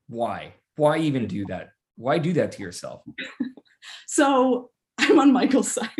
[0.09, 0.55] Why?
[0.77, 1.71] Why even do that?
[1.97, 3.03] Why do that to yourself?
[4.07, 5.91] so I'm on Michael's side.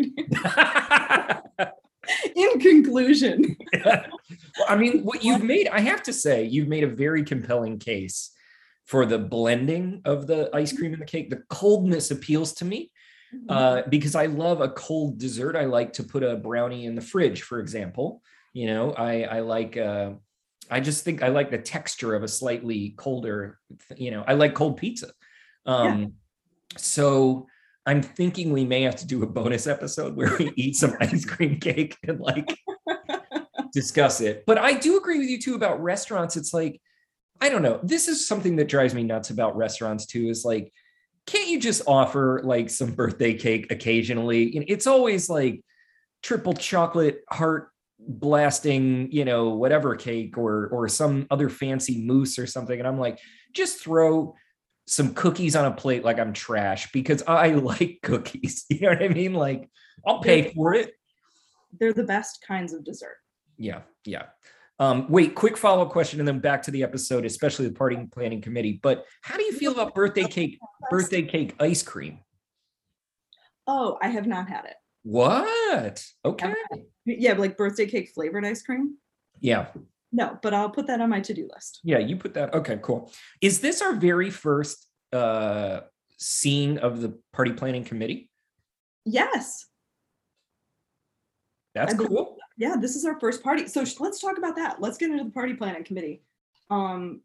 [2.35, 3.55] in conclusion.
[3.85, 4.05] well,
[4.67, 8.31] I mean, what you've made, I have to say, you've made a very compelling case
[8.85, 11.29] for the blending of the ice cream and the cake.
[11.29, 12.91] The coldness appeals to me
[13.33, 13.49] mm-hmm.
[13.49, 15.55] uh, because I love a cold dessert.
[15.55, 18.21] I like to put a brownie in the fridge, for example.
[18.53, 20.11] You know, I, I like, uh,
[20.69, 23.59] I just think I like the texture of a slightly colder,
[23.95, 25.11] you know, I like cold pizza.
[25.65, 26.07] Um, yeah.
[26.77, 27.47] So,
[27.87, 31.23] I'm thinking we may have to do a bonus episode where we eat some ice
[31.23, 32.59] cream cake and like
[33.73, 34.43] discuss it.
[34.45, 36.35] But I do agree with you too about restaurants.
[36.35, 36.81] It's like,
[37.39, 37.79] I don't know.
[37.81, 40.73] This is something that drives me nuts about restaurants too is like,
[41.27, 44.47] can't you just offer like some birthday cake occasionally?
[44.67, 45.63] It's always like
[46.21, 47.69] triple chocolate heart
[47.99, 52.77] blasting, you know, whatever cake or or some other fancy mousse or something.
[52.77, 53.19] And I'm like,
[53.53, 54.35] just throw
[54.87, 58.65] some cookies on a plate like I'm trash because I like cookies.
[58.69, 59.33] You know what I mean?
[59.33, 59.69] Like
[60.05, 60.93] I'll pay for it.
[61.79, 63.17] They're the best kinds of dessert.
[63.57, 64.23] Yeah, yeah.
[64.79, 68.41] Um, wait, quick follow-up question and then back to the episode, especially the party planning
[68.41, 68.79] committee.
[68.81, 72.19] But how do you feel about birthday cake, birthday cake ice cream?
[73.65, 74.75] Oh, I have not had it.
[75.03, 76.05] What?
[76.23, 76.53] Okay.
[77.05, 78.97] Yeah, like birthday cake flavored ice cream.
[79.39, 79.67] Yeah.
[80.11, 81.81] No, but I'll put that on my to-do list.
[81.83, 82.53] Yeah, you put that.
[82.53, 83.11] Okay, cool.
[83.41, 85.81] Is this our very first uh
[86.17, 88.29] scene of the party planning committee?
[89.05, 89.65] Yes.
[91.75, 92.37] That's cool.
[92.57, 93.67] Yeah, this is our first party.
[93.67, 94.81] So let's talk about that.
[94.81, 96.23] Let's get into the party planning committee.
[96.69, 97.21] Um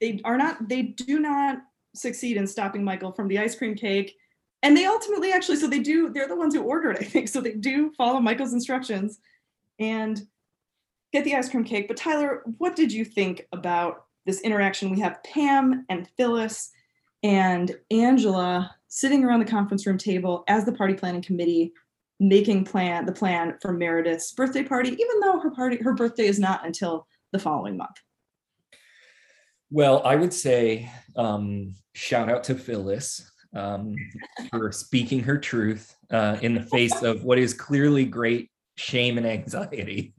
[0.00, 1.58] they are not they do not
[1.94, 4.16] succeed in stopping Michael from the ice cream cake
[4.62, 7.40] and they ultimately actually so they do they're the ones who ordered i think so
[7.40, 9.18] they do follow michael's instructions
[9.78, 10.22] and
[11.12, 14.90] get the ice cream cake but tyler what did you think about this interaction?
[14.90, 16.70] We have pam and phyllis
[17.22, 21.72] and angela sitting around the conference room table as the party planning committee
[22.20, 26.38] making plan the plan for meredith's birthday party even though her party her birthday is
[26.38, 27.96] not until the following month.
[29.70, 33.94] Well i would say um, shout out to phyllis um,
[34.50, 38.50] for speaking her truth uh, in the face of what is clearly great
[38.82, 40.12] shame and anxiety.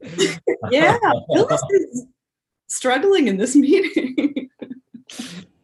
[0.70, 0.98] yeah,
[1.32, 2.06] Phyllis is
[2.66, 4.48] struggling in this meeting.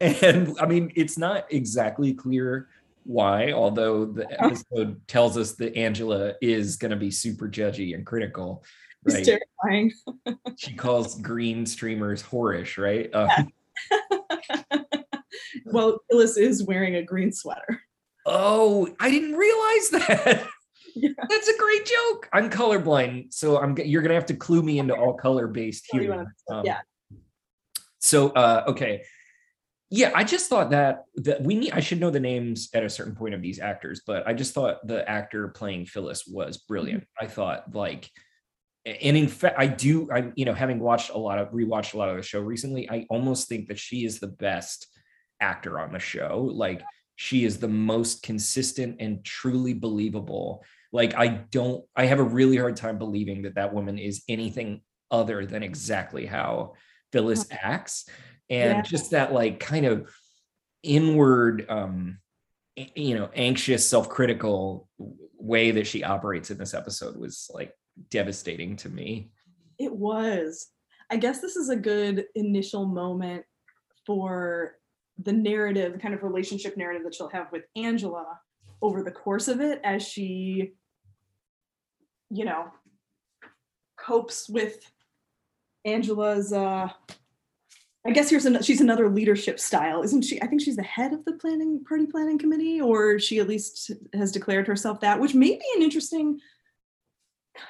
[0.00, 2.68] and I mean, it's not exactly clear
[3.04, 4.46] why, although the oh.
[4.46, 8.62] episode tells us that Angela is going to be super judgy and critical.
[9.04, 9.26] Right?
[9.26, 9.92] It's terrifying.
[10.56, 13.12] she calls green streamers whorish, right?
[13.14, 13.48] Um,
[15.64, 17.80] well, Phyllis is wearing a green sweater.
[18.26, 20.48] Oh, I didn't realize that.
[20.94, 21.10] Yeah.
[21.28, 22.28] That's a great joke.
[22.32, 26.34] I'm colorblind, so I'm you're gonna have to clue me into all color based humor.
[26.50, 26.80] Um, yeah.
[27.98, 29.02] So uh, okay,
[29.90, 31.72] yeah, I just thought that that we need.
[31.72, 34.54] I should know the names at a certain point of these actors, but I just
[34.54, 37.02] thought the actor playing Phyllis was brilliant.
[37.02, 37.24] Mm-hmm.
[37.24, 38.08] I thought like,
[38.86, 40.08] and in fact, I do.
[40.12, 42.88] I'm you know having watched a lot of rewatched a lot of the show recently.
[42.88, 44.86] I almost think that she is the best
[45.40, 46.48] actor on the show.
[46.52, 46.82] Like
[47.16, 50.64] she is the most consistent and truly believable.
[50.92, 54.82] Like I don't, I have a really hard time believing that that woman is anything
[55.10, 56.74] other than exactly how
[57.12, 58.08] Phyllis acts,
[58.48, 58.82] and yeah.
[58.82, 60.10] just that like kind of
[60.82, 62.18] inward, um,
[62.76, 64.88] you know, anxious, self-critical
[65.36, 67.74] way that she operates in this episode was like
[68.10, 69.30] devastating to me.
[69.78, 70.68] It was.
[71.10, 73.44] I guess this is a good initial moment
[74.06, 74.76] for
[75.22, 78.38] the narrative, the kind of relationship narrative that she'll have with Angela
[78.80, 80.72] over the course of it as she,
[82.30, 82.66] you know,
[83.96, 84.78] copes with
[85.84, 86.88] Angela's uh
[88.06, 90.40] I guess here's an, she's another leadership style, isn't she?
[90.40, 93.90] I think she's the head of the planning party planning committee, or she at least
[94.14, 96.40] has declared herself that, which may be an interesting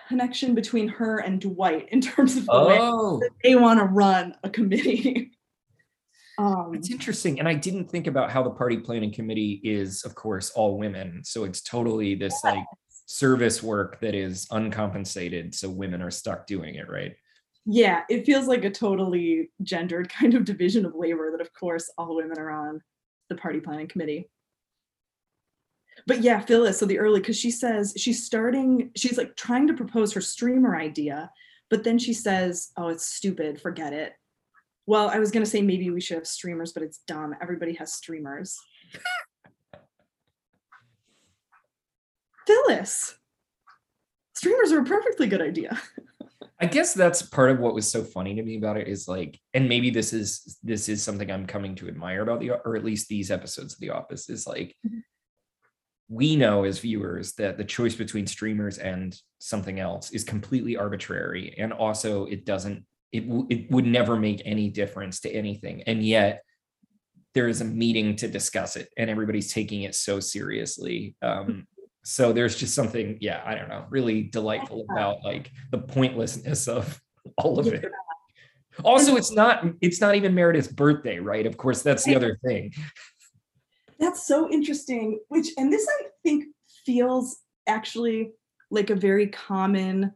[0.09, 3.18] connection between her and Dwight in terms of the oh.
[3.18, 5.33] way they want to run a committee.
[6.38, 7.38] Um, it's interesting.
[7.38, 11.20] And I didn't think about how the party planning committee is, of course, all women.
[11.23, 12.55] So it's totally this yes.
[12.55, 12.64] like
[13.11, 15.53] service work that is uncompensated.
[15.53, 17.16] So women are stuck doing it, right?
[17.66, 21.90] Yeah, it feels like a totally gendered kind of division of labor that, of course,
[21.99, 22.81] all women are on
[23.29, 24.31] the party planning committee.
[26.07, 29.75] But yeah, Phyllis, so the early, because she says she's starting, she's like trying to
[29.75, 31.31] propose her streamer idea,
[31.68, 34.14] but then she says, oh, it's stupid, forget it
[34.90, 37.33] well, I was gonna say maybe we should have streamers, but it's dumb.
[37.40, 38.59] Everybody has streamers.
[42.51, 43.17] Phyllis,
[44.35, 45.81] streamers are a perfectly good idea.
[46.61, 49.39] I guess that's part of what was so funny to me about it is like,
[49.55, 52.85] and maybe this is this is something I'm coming to admire about the or at
[52.85, 54.99] least these episodes of The Office is like mm-hmm.
[56.09, 61.55] we know as viewers that the choice between streamers and something else is completely arbitrary
[61.57, 66.43] and also it doesn't it, it would never make any difference to anything and yet
[67.35, 71.67] there is a meeting to discuss it and everybody's taking it so seriously um,
[72.11, 77.01] so there's just something yeah i don't know really delightful about like the pointlessness of
[77.38, 77.90] all of it.
[78.85, 81.46] Also it's not it's not even meredith's birthday right?
[81.46, 82.73] Of course that's the other thing.
[83.99, 86.46] That's so interesting which and this i think
[86.87, 88.33] feels actually
[88.70, 90.12] like a very common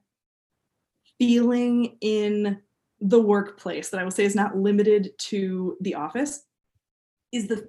[1.18, 2.60] feeling in
[3.00, 6.42] the workplace that I will say is not limited to the office
[7.32, 7.68] is the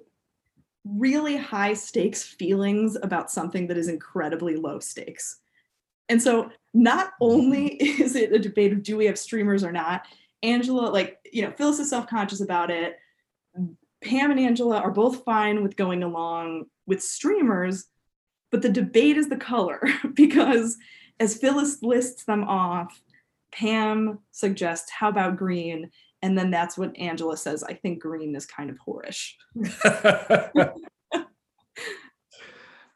[0.94, 5.38] really high stakes feelings about something that is incredibly low stakes.
[6.08, 8.02] And so not only mm-hmm.
[8.02, 10.06] is it a debate of do we have streamers or not,
[10.42, 12.98] Angela, like, you know, Phyllis is self-conscious about it.
[14.04, 17.86] Pam and Angela are both fine with going along with streamers,
[18.52, 19.82] but the debate is the color
[20.14, 20.76] because
[21.18, 23.00] as Phyllis lists them off,
[23.52, 25.90] Pam suggests, how about green?
[26.26, 29.34] And then that's what Angela says, I think green is kind of whorish.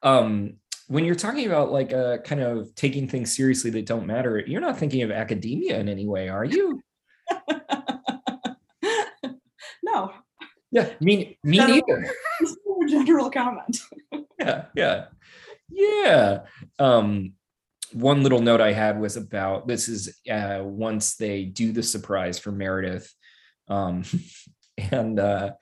[0.02, 0.54] um,
[0.88, 4.60] when you're talking about like uh, kind of taking things seriously that don't matter, you're
[4.60, 6.82] not thinking of academia in any way, are you?
[9.84, 10.12] no.
[10.72, 12.10] Yeah, me, me general, neither.
[12.88, 13.78] General comment.
[14.40, 15.04] yeah, yeah,
[15.70, 16.40] yeah.
[16.80, 17.34] Um,
[17.92, 22.38] one little note I had was about this is uh, once they do the surprise
[22.38, 23.12] for Meredith,
[23.70, 24.04] um,
[24.90, 25.52] and uh,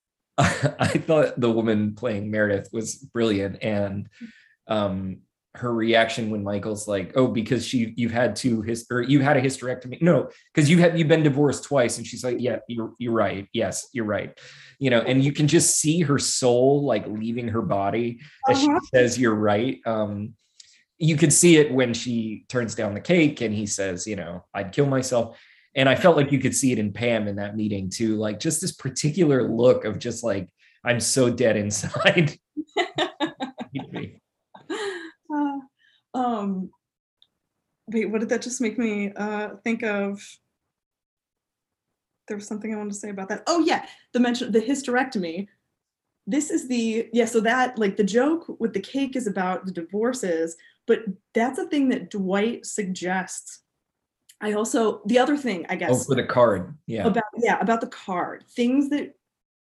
[0.38, 4.08] I thought the woman playing Meredith was brilliant, and
[4.68, 5.18] um,
[5.54, 9.36] her reaction when Michael's like, "Oh, because she you've had two his or you had
[9.36, 12.92] a hysterectomy." No, because you have you've been divorced twice, and she's like, "Yeah, you're
[12.98, 13.48] you're right.
[13.52, 14.38] Yes, you're right."
[14.78, 18.78] You know, and you can just see her soul like leaving her body as Uh-huh.
[18.82, 20.34] she says, "You're right." Um,
[20.98, 24.44] you could see it when she turns down the cake and he says, "You know,
[24.52, 25.38] I'd kill myself."
[25.76, 28.40] And I felt like you could see it in Pam in that meeting too, like
[28.40, 30.48] just this particular look of just like
[30.82, 32.38] I'm so dead inside.
[35.28, 35.58] Uh,
[36.14, 36.70] um,
[37.88, 40.22] wait, what did that just make me uh, think of?
[42.28, 43.42] There was something I wanted to say about that.
[43.46, 45.46] Oh yeah, the mention the hysterectomy.
[46.26, 47.26] This is the yeah.
[47.26, 50.56] So that like the joke with the cake is about the divorces,
[50.86, 51.00] but
[51.34, 53.60] that's a thing that Dwight suggests.
[54.40, 56.76] I also the other thing I oh, guess for the card.
[56.86, 57.06] Yeah.
[57.06, 59.14] about yeah about the card things that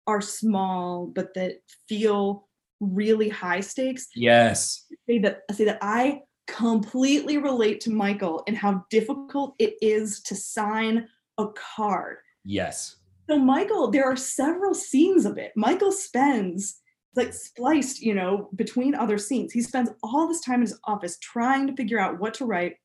[0.08, 2.48] are small but that feel
[2.80, 4.86] really high stakes Yes.
[5.08, 10.36] say that say that I completely relate to Michael and how difficult it is to
[10.36, 11.08] sign
[11.38, 12.18] a card.
[12.44, 12.98] Yes.
[13.30, 15.52] So Michael, there are several scenes of it.
[15.56, 16.82] Michael spends
[17.16, 19.54] like spliced, you know, between other scenes.
[19.54, 22.78] He spends all this time in his office trying to figure out what to write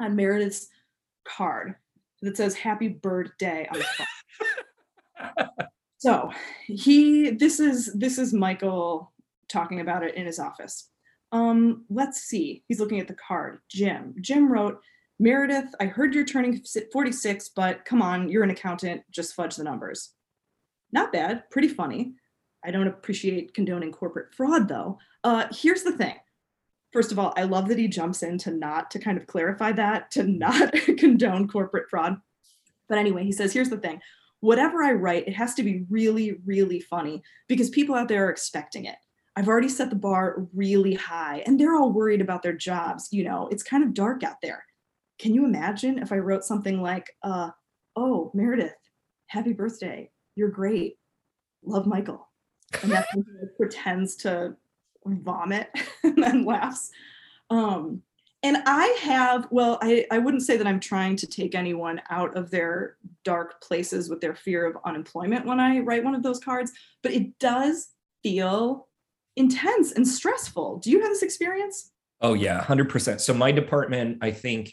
[0.00, 0.68] on Meredith's
[1.36, 1.74] card
[2.22, 3.84] that says happy birthday on the
[5.36, 5.50] front.
[5.98, 6.30] so
[6.66, 9.12] he this is this is Michael
[9.48, 10.90] talking about it in his office.
[11.32, 12.62] Um, let's see.
[12.68, 13.58] He's looking at the card.
[13.68, 14.14] Jim.
[14.20, 14.80] Jim wrote,
[15.18, 16.62] Meredith, I heard you're turning
[16.92, 19.02] 46, but come on, you're an accountant.
[19.10, 20.12] Just fudge the numbers.
[20.92, 21.48] Not bad.
[21.50, 22.14] Pretty funny.
[22.64, 24.98] I don't appreciate condoning corporate fraud, though.
[25.24, 26.16] Uh, here's the thing.
[26.96, 29.70] First of all, I love that he jumps in to not to kind of clarify
[29.72, 32.16] that, to not condone corporate fraud.
[32.88, 34.00] But anyway, he says, here's the thing.
[34.40, 38.30] Whatever I write, it has to be really, really funny because people out there are
[38.30, 38.96] expecting it.
[39.36, 43.08] I've already set the bar really high and they're all worried about their jobs.
[43.10, 44.64] You know, it's kind of dark out there.
[45.18, 47.50] Can you imagine if I wrote something like, uh,
[47.94, 48.72] oh, Meredith,
[49.26, 50.10] happy birthday.
[50.34, 50.96] You're great.
[51.62, 52.26] Love Michael.
[52.82, 53.06] And that
[53.58, 54.56] pretends to
[55.06, 55.70] vomit
[56.02, 56.90] and then laughs.
[57.50, 58.02] Um,
[58.42, 62.36] and I have, well, I, I wouldn't say that I'm trying to take anyone out
[62.36, 66.38] of their dark places with their fear of unemployment when I write one of those
[66.38, 66.70] cards,
[67.02, 67.88] but it does
[68.22, 68.88] feel
[69.36, 70.78] intense and stressful.
[70.78, 71.90] Do you have this experience?
[72.20, 73.20] Oh yeah, hundred percent.
[73.20, 74.72] So my department, I think,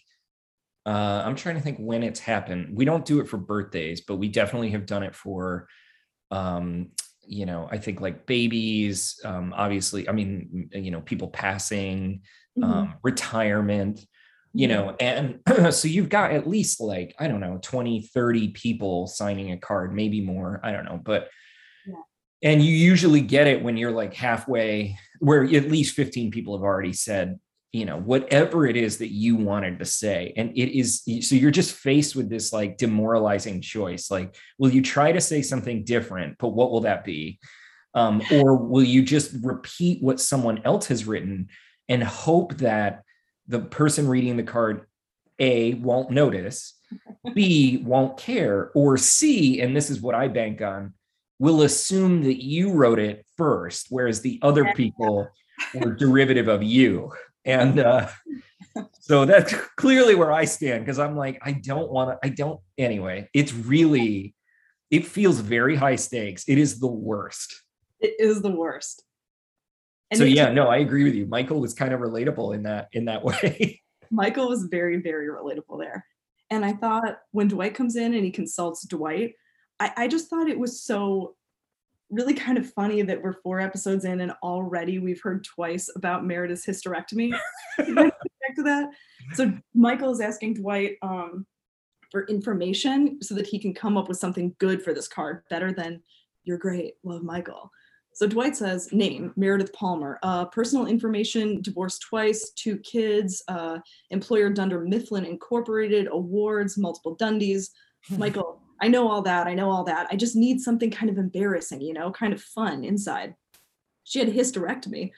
[0.86, 2.76] uh, I'm trying to think when it's happened.
[2.78, 5.68] We don't do it for birthdays, but we definitely have done it for,
[6.32, 6.90] um,
[7.26, 9.20] you know, I think like babies.
[9.24, 12.22] Um, obviously, I mean, you know, people passing,
[12.58, 12.64] Mhm.
[12.64, 14.06] um, retirement.
[14.56, 15.40] You know, and
[15.74, 19.96] so you've got at least like, I don't know, 20, 30 people signing a card,
[19.96, 20.60] maybe more.
[20.64, 21.02] I don't know.
[21.04, 21.30] But
[21.88, 21.96] Yeah.
[22.44, 26.64] and you usually get it when you're like halfway where at least 15 people have
[26.64, 27.40] already said
[27.74, 30.32] you know whatever it is that you wanted to say.
[30.38, 34.82] And it is so you're just faced with this like demoralizing choice like will you
[34.82, 36.38] try to say something different?
[36.38, 37.40] But what will that be?
[37.96, 41.50] Um, or will you just repeat what someone else has written
[41.90, 43.04] and hope that
[43.48, 44.88] the person reading the card
[45.40, 46.76] a won't notice
[47.34, 50.94] b won't care or c and this is what i bank on
[51.40, 55.28] will assume that you wrote it first whereas the other people
[55.74, 57.12] were derivative of you
[57.46, 58.08] and uh
[59.00, 62.60] so that's clearly where i stand because i'm like i don't want to i don't
[62.78, 64.34] anyway it's really
[64.92, 67.64] it feels very high stakes it is the worst
[68.00, 69.04] It is the worst.
[70.12, 72.90] And so yeah no i agree with you michael was kind of relatable in that
[72.94, 73.82] in that way
[74.14, 76.06] Michael was very, very relatable there.
[76.52, 79.34] And I thought when Dwight comes in and he consults Dwight,
[79.80, 81.36] I, I just thought it was so
[82.14, 86.26] really kind of funny that we're four episodes in and already we've heard twice about
[86.26, 87.32] Meredith's hysterectomy.
[87.78, 88.90] back to that.
[89.34, 91.46] So Michael is asking Dwight um,
[92.12, 95.72] for information so that he can come up with something good for this card, better
[95.72, 96.02] than
[96.44, 97.72] "You're great, love Michael."
[98.14, 103.80] So Dwight says, "Name Meredith Palmer, uh, personal information, divorced twice, two kids, uh,
[104.12, 107.70] employer Dunder Mifflin Incorporated, awards, multiple Dundies."
[108.18, 109.48] Michael, I know all that.
[109.48, 110.08] I know all that.
[110.12, 113.34] I just need something kind of embarrassing, you know, kind of fun inside.
[114.04, 115.12] She had a hysterectomy.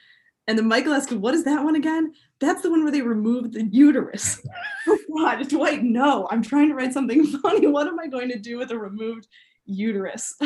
[0.46, 2.12] And then Michael asked, What is that one again?
[2.38, 4.40] That's the one where they removed the uterus.
[4.86, 7.66] oh God, Dwight, no, I'm trying to write something funny.
[7.66, 9.26] What am I going to do with a removed
[9.64, 10.36] uterus?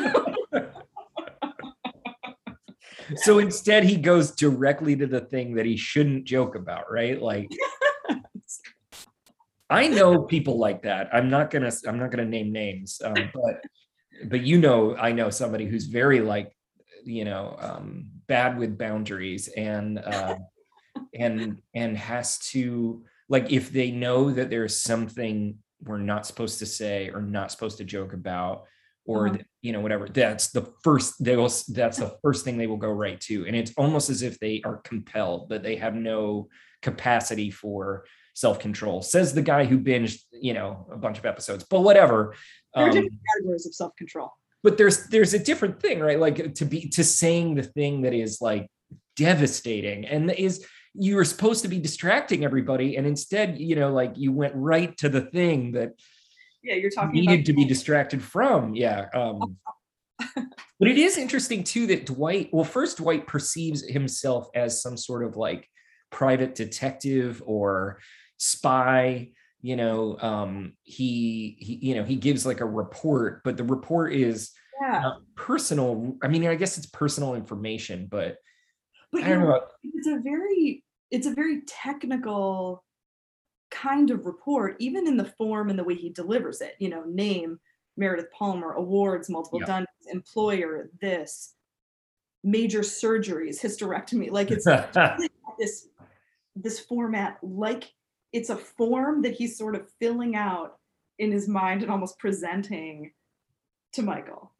[3.16, 7.50] so instead he goes directly to the thing that he shouldn't joke about right like
[9.70, 13.64] i know people like that i'm not gonna i'm not gonna name names um, but
[14.28, 16.52] but you know i know somebody who's very like
[17.04, 20.36] you know um, bad with boundaries and uh,
[21.14, 26.66] and and has to like if they know that there's something we're not supposed to
[26.66, 28.64] say or not supposed to joke about
[29.06, 29.38] or Uh-huh.
[29.62, 32.90] you know whatever that's the first they will that's the first thing they will go
[32.92, 36.48] right to and it's almost as if they are compelled that they have no
[36.82, 38.04] capacity for
[38.44, 40.18] self-control says the guy who binged
[40.48, 42.18] you know a bunch of episodes but whatever
[42.74, 44.28] There are Um, different categories of self-control.
[44.64, 46.20] but there's there's a different thing right?
[46.26, 48.64] Like to be to saying the thing that is like
[49.16, 50.54] devastating and is
[50.94, 54.92] you were supposed to be distracting everybody and instead you know like you went right
[55.02, 55.90] to the thing that
[56.62, 59.38] Yeah, you're talking needed about to be distracted from yeah um
[60.80, 65.22] but it is interesting too that dwight well first dwight perceives himself as some sort
[65.26, 65.62] of like
[66.20, 67.98] private detective or
[68.40, 69.28] spy
[69.60, 74.14] you know um he, he you know he gives like a report but the report
[74.14, 75.12] is yeah.
[75.36, 78.38] personal i mean i guess it's personal information but
[79.12, 82.82] But i don't you're know it's a very it's a very technical
[83.70, 87.04] kind of report even in the form and the way he delivers it you know
[87.04, 87.60] name
[87.98, 89.66] meredith palmer awards multiple Yeah.
[89.66, 91.52] Dundies employer this
[92.42, 94.64] major surgeries hysterectomy like it's
[95.58, 95.88] this
[96.56, 97.92] this format like
[98.32, 100.78] it's a form that he's sort of filling out
[101.18, 103.12] in his mind and almost presenting
[103.92, 104.52] to michael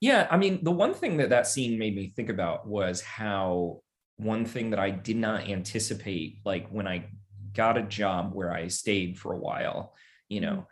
[0.00, 3.82] Yeah, I mean, the one thing that that scene made me think about was how
[4.18, 7.06] one thing that I did not anticipate, like when I
[7.52, 9.94] got a job where I stayed for a while,
[10.28, 10.66] you know,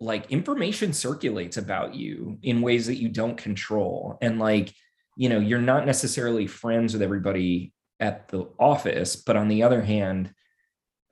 [0.00, 4.18] like information circulates about you in ways that you don't control.
[4.20, 4.72] And like,
[5.16, 9.82] you know, you're not necessarily friends with everybody at the office, but on the other
[9.82, 10.32] hand,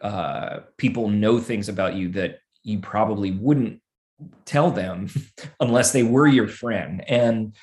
[0.03, 3.81] uh, people know things about you that you probably wouldn't
[4.45, 5.09] tell them
[5.61, 7.05] unless they were your friend.
[7.09, 7.57] And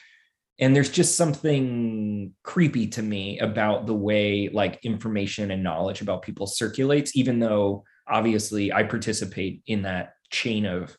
[0.61, 6.21] and there's just something creepy to me about the way like information and knowledge about
[6.21, 10.97] people circulates even though obviously i participate in that chain of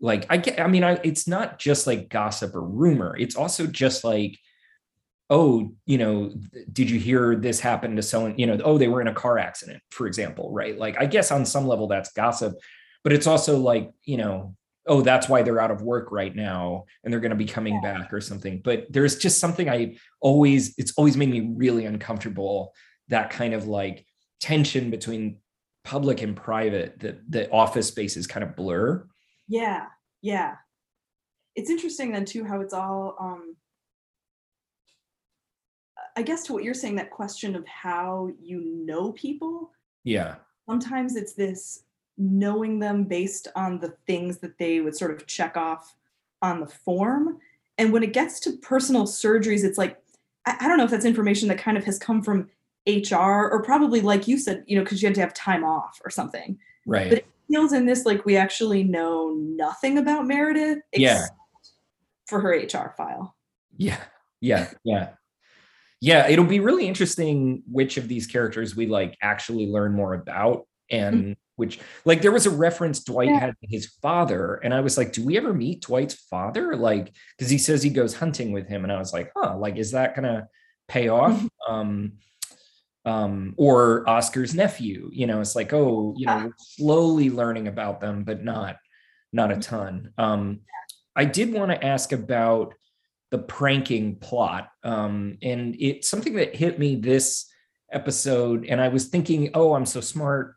[0.00, 3.16] like i get i mean i it's not just like gossip or rumor.
[3.16, 4.38] It's also just like
[5.28, 6.32] oh you know
[6.72, 9.38] did you hear this happen to someone you know oh they were in a car
[9.38, 10.78] accident for example right?
[10.78, 12.54] Like i guess on some level that's gossip
[13.02, 14.54] but it's also like you know
[14.86, 17.80] oh that's why they're out of work right now and they're going to be coming
[17.82, 18.60] back or something.
[18.62, 22.72] But there's just something i always it's always made me really uncomfortable
[23.08, 24.06] that kind of like
[24.40, 25.38] tension between
[25.84, 29.06] public and private that the office spaces kind of blur.
[29.48, 29.86] Yeah,
[30.22, 30.56] yeah.
[31.54, 33.56] It's interesting then too how it's all um
[36.16, 39.70] I guess to what you're saying that question of how you know people,
[40.04, 40.36] yeah
[40.68, 41.84] sometimes it's this
[42.18, 45.94] knowing them based on the things that they would sort of check off
[46.42, 47.38] on the form.
[47.78, 50.00] And when it gets to personal surgeries, it's like
[50.46, 52.48] I, I don't know if that's information that kind of has come from
[52.86, 56.00] HR or probably like you said, you know, because you had to have time off
[56.04, 56.58] or something.
[56.86, 61.26] right But it feels in this like we actually know nothing about Meredith Yeah.
[62.26, 63.36] for her HR file.
[63.76, 64.02] Yeah,
[64.40, 65.10] yeah, yeah.
[66.00, 70.66] Yeah, it'll be really interesting which of these characters we like actually learn more about
[70.90, 73.40] and which like there was a reference Dwight Yeah.
[73.40, 76.76] had to his father and I was like, do we ever meet Dwight's father?
[76.76, 79.76] Like cuz he says he goes hunting with him and I was like, "Huh, like
[79.76, 80.46] is that going to
[80.86, 82.18] pay off?" um
[83.06, 86.48] um or Oscar's nephew, you know, it's like, "Oh, you know, Yeah.
[86.58, 88.76] slowly learning about them but not
[89.32, 90.60] not a ton." Um
[91.16, 92.74] I did want to ask about
[93.30, 94.68] the pranking plot.
[94.84, 97.50] Um, and it's something that hit me this
[97.92, 98.66] episode.
[98.66, 100.54] And I was thinking, oh, I'm so smart.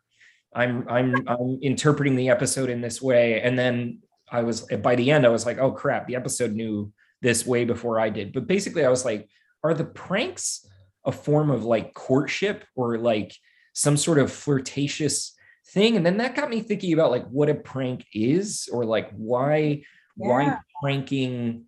[0.54, 3.40] I'm I'm I'm interpreting the episode in this way.
[3.40, 4.00] And then
[4.30, 6.92] I was by the end, I was like, oh crap, the episode knew
[7.22, 8.32] this way before I did.
[8.32, 9.28] But basically, I was like,
[9.62, 10.66] are the pranks
[11.04, 13.34] a form of like courtship or like
[13.74, 15.34] some sort of flirtatious
[15.68, 15.96] thing?
[15.96, 19.82] And then that got me thinking about like what a prank is, or like why
[20.16, 21.66] why pranking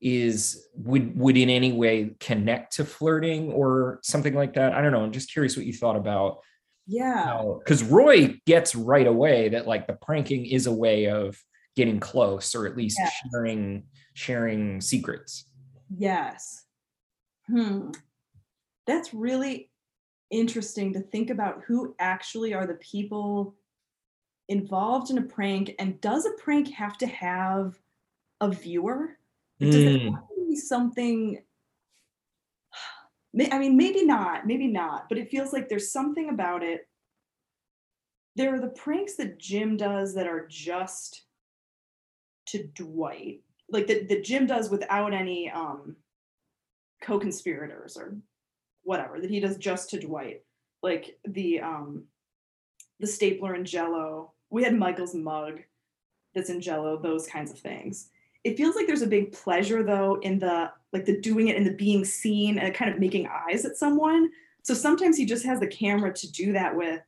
[0.00, 4.92] is would would in any way connect to flirting or something like that i don't
[4.92, 6.38] know i'm just curious what you thought about
[6.86, 7.42] Yeah.
[7.58, 11.38] because roy gets right away that like the pranking is a way of
[11.76, 13.10] getting close or at least Yeah.
[13.30, 13.84] sharing
[14.14, 15.44] sharing secrets
[15.96, 16.64] Yes.
[17.48, 17.90] Hmm.
[18.86, 19.70] That's really
[20.30, 23.56] interesting to think about who actually are the people
[24.48, 27.76] involved in a prank and does a prank have to have
[28.40, 29.18] a viewer?
[29.60, 31.42] Does it Mm, have to be something
[33.52, 36.88] I mean, maybe not, maybe not, but it feels like there's something about it.
[38.36, 41.22] There are the pranks that Jim does that are just
[42.46, 45.96] to Dwight, like that that Jim does without any um
[47.02, 48.16] co-conspirators or
[48.82, 50.42] whatever that he does just to Dwight.
[50.82, 52.04] Like the um
[52.98, 54.32] the stapler and Jello.
[54.50, 55.60] We had Michael's mug
[56.34, 56.98] that's in Jello.
[57.00, 58.10] Those kinds of things.
[58.44, 61.66] It feels like there's a big pleasure though in the like the doing it and
[61.66, 64.30] the being seen and kind of making eyes at someone.
[64.62, 67.00] So sometimes he just has the camera to do that with,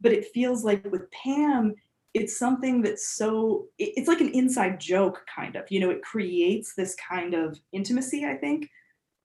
[0.00, 1.74] but it feels like with Pam,
[2.14, 6.74] it's something that's so it's like an inside joke kind of you know it creates
[6.74, 8.68] this kind of intimacy i think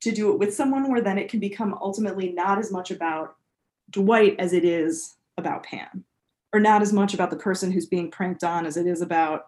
[0.02, 3.36] to do it with someone where then it can become ultimately not as much about
[3.90, 6.04] dwight as it is about pam
[6.54, 9.46] or not as much about the person who's being pranked on as it is about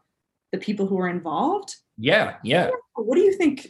[0.56, 1.76] the people who are involved?
[1.98, 2.70] Yeah yeah.
[2.96, 3.68] What do you think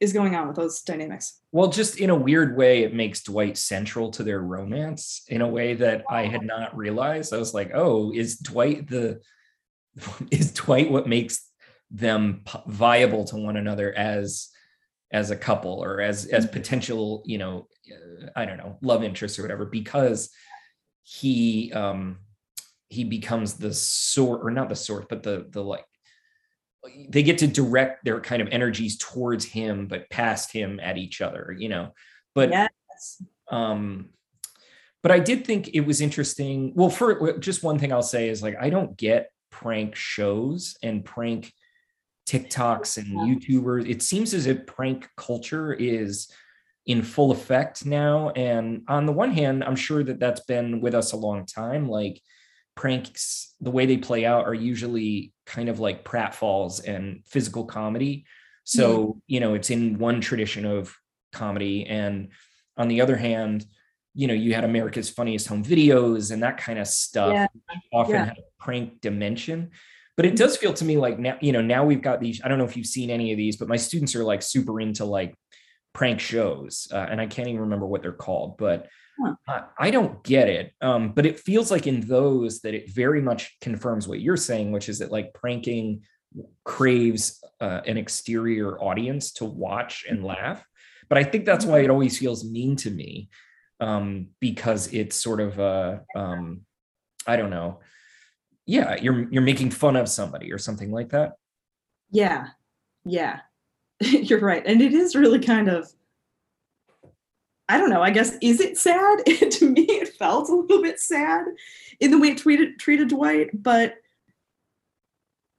[0.00, 1.40] is going on with those dynamics?
[1.52, 5.48] Well just in a weird way it makes dwight central to their romance in a
[5.48, 7.32] way that i had not realized.
[7.32, 9.20] I was like oh is dwight the
[10.30, 11.46] is dwight what makes
[11.90, 14.48] them viable to one another as
[15.10, 16.52] as a couple or as as mm-hmm.
[16.52, 17.66] potential you know
[18.36, 19.64] i don't know love interests or whatever?
[19.64, 20.30] Because
[21.02, 22.18] he um
[22.90, 25.84] he becomes the sort or not the source but the the like
[27.08, 31.20] they get to direct their kind of energies towards him but past him at each
[31.20, 31.92] other you know?
[32.34, 33.22] But yes.
[33.50, 34.10] um
[35.02, 36.72] but i did think it was interesting.
[36.74, 41.04] Well for just one thing i'll say is like i don't get prank shows and
[41.04, 41.52] prank
[42.28, 43.88] tiktoks and youtubers.
[43.88, 46.30] It seems as if prank culture is
[46.86, 48.30] in full effect now.
[48.30, 51.88] And on the one hand i'm sure that that's been with us a long time.
[51.88, 52.20] Like
[52.76, 58.26] pranks the way they play out are usually kind of like pratfalls and physical comedy
[58.64, 60.94] so you know it's in one tradition of
[61.32, 62.28] comedy and
[62.76, 63.64] on the other hand
[64.14, 67.46] you know you had america's funniest home videos and that kind of stuff yeah.
[67.94, 68.24] often yeah.
[68.26, 69.70] had a prank dimension
[70.18, 72.48] but it does feel to me like now you know now we've got these i
[72.48, 75.06] don't know if you've seen any of these but my students are like super into
[75.06, 75.34] like
[75.94, 78.86] prank shows uh, and i can't even remember what they're called but
[79.20, 79.62] Huh.
[79.78, 80.72] I don't get it.
[80.80, 84.72] Um, but it feels like in those that it very much confirms what you're saying,
[84.72, 86.02] which is that like pranking
[86.64, 90.28] craves uh, an exterior audience to watch and mm-hmm.
[90.28, 90.64] laugh.
[91.08, 91.92] But I think that's why it mm-hmm.
[91.92, 93.30] always feels mean to me
[93.80, 96.62] um, because it's sort of a, um,
[97.26, 97.80] I don't know.
[98.66, 101.32] Yeah, you're you're making fun of somebody or something like that.
[102.10, 102.48] Yeah,
[103.06, 103.40] yeah,
[104.00, 105.90] you're right, and it is really kind of
[107.68, 109.26] I don't know, I guess, is it sad?
[109.26, 111.44] to me, it felt a little bit sad
[112.00, 113.96] in the way it treated, treated Dwight, but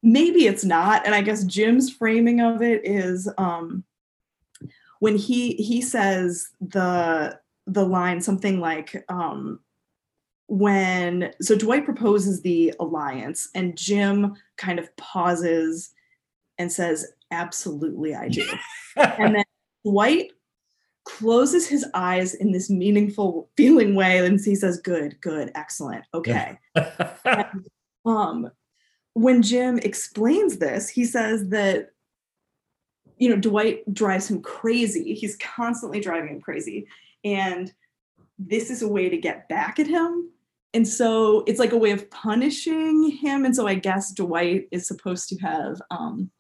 [0.02, 1.06] maybe it's not.
[1.06, 3.84] And I guess Jim's framing of it is um,
[5.00, 9.60] when he he says the the line something like um,
[10.48, 15.92] when so Dwight proposes the alliance and Jim kind of pauses
[16.58, 18.46] and says, absolutely I do.
[18.96, 19.44] and then
[19.86, 20.32] Dwight
[21.18, 26.58] closes his eyes in this meaningful feeling way and he says good good excellent okay.
[27.26, 27.68] And,
[28.06, 28.52] um
[29.14, 31.90] when jim explains this he says that
[33.20, 35.14] you know dwight drives him crazy.
[35.14, 36.88] He's constantly driving him crazy.
[37.24, 37.72] And
[38.40, 40.32] this is a way to get back at him.
[40.74, 43.46] And so it's like a way of punishing him.
[43.46, 46.32] And so i guess dwight is supposed to have um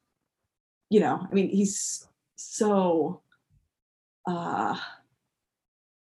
[0.89, 3.22] you know i mean he's so
[4.28, 4.78] uh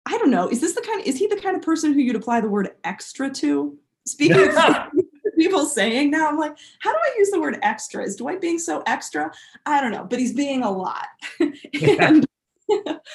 [0.10, 0.48] I don't know.
[0.48, 2.48] Is this the kind of, is he the kind of person who you'd apply the
[2.48, 3.78] word extra to?
[4.06, 4.88] Speaking of
[5.38, 8.04] people saying now, I'm like, how do I use the word extra?
[8.04, 9.32] Is Dwight being so extra?
[9.66, 11.08] I don't know, but he's being a lot.
[11.40, 12.26] and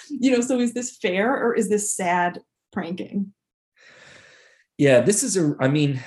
[0.08, 2.40] you know, so is this fair or is this sad
[2.72, 3.32] pranking?
[4.78, 6.00] Yeah, this is a I mean,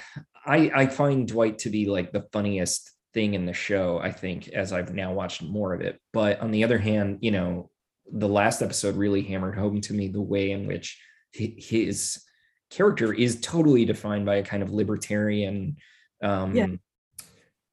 [0.46, 4.50] I I find Dwight to be like the funniest thing in the show, I think,
[4.50, 6.00] as I've now watched more of it.
[6.12, 7.70] But on the other hand, you know,
[8.12, 11.00] the last episode really hammered home to me the way in which
[11.32, 12.24] his
[12.70, 15.78] character is totally defined by a kind of libertarian
[16.24, 16.68] um, yeah.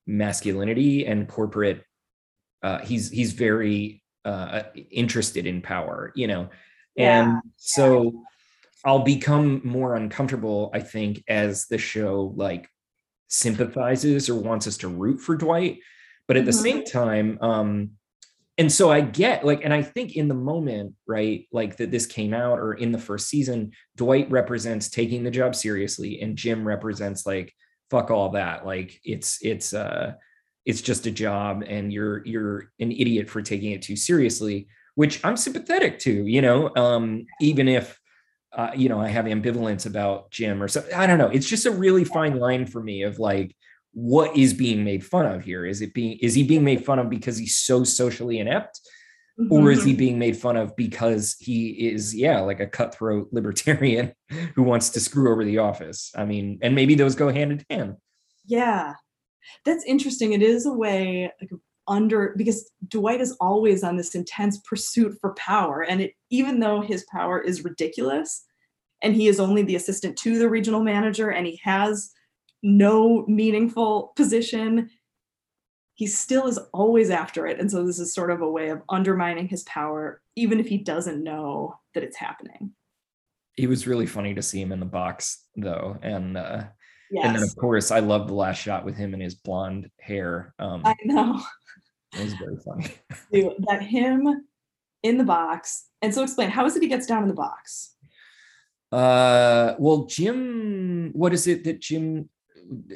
[0.06, 1.84] masculinity and corporate.
[2.62, 6.48] Uh, he's he's very uh, interested in power, you know,
[6.96, 7.40] and yeah.
[7.56, 8.24] so
[8.84, 10.70] I'll become more uncomfortable.
[10.74, 12.68] I think as the show like
[13.28, 15.78] sympathizes or wants us to root for Dwight,
[16.28, 16.62] but at the mm-hmm.
[16.62, 17.90] same time, um,
[18.62, 22.06] and so I get like, and I think in the moment, right, like that this
[22.06, 26.64] came out or in the first season, Dwight represents taking the job seriously, and Jim
[26.64, 27.52] represents like
[27.90, 28.64] fuck all that.
[28.64, 30.12] Like it's it's uh
[30.64, 35.24] it's just a job, and you're you're an idiot for taking it too seriously, which
[35.24, 37.98] I'm sympathetic to, you know, um, even if
[38.52, 40.94] uh, you know I have ambivalence about Jim or something.
[40.94, 41.30] I don't know.
[41.30, 43.56] It's just a really fine line for me of like
[43.92, 45.64] what is being made fun of here?
[45.64, 48.80] Is it being is he being made fun of because he's so socially inept?
[49.50, 49.98] Or is he mm-hmm.
[49.98, 54.12] being made fun of because he is yeah like a cutthroat libertarian
[54.54, 56.12] who wants to screw over the office?
[56.16, 57.96] I mean and maybe those go hand in hand.
[58.44, 58.94] Yeah,
[59.64, 60.32] that's interesting.
[60.32, 61.50] It is a way like
[61.88, 66.80] under because Dwight is always on this intense pursuit for power, and it even though
[66.80, 68.44] his power is ridiculous,
[69.02, 72.12] and he is only the assistant to the regional manager, and he has
[72.62, 74.90] no meaningful position,
[75.94, 78.82] he still is always after it, and so this is sort of a way of
[78.88, 82.72] undermining his power, even if he doesn't know that it's happening.
[83.58, 86.64] it was really funny to see him in the box though and uh
[87.10, 89.90] Yes, and then of course i love the last shot with him and his blonde
[90.00, 91.38] hair um I know.
[92.14, 92.88] it was very funny
[93.68, 94.46] that him
[95.02, 95.86] in the box.
[96.00, 97.94] And so explain how is it he gets down in the box?
[98.90, 102.28] Uh, well, Jim, what is it that Jim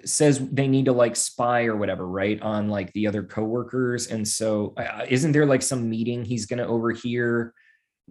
[0.04, 2.40] says they need to like spy or whatever, right?
[2.42, 4.08] On like the other coworkers.
[4.08, 7.52] And so uh, isn't there like some meeting he's going to overhear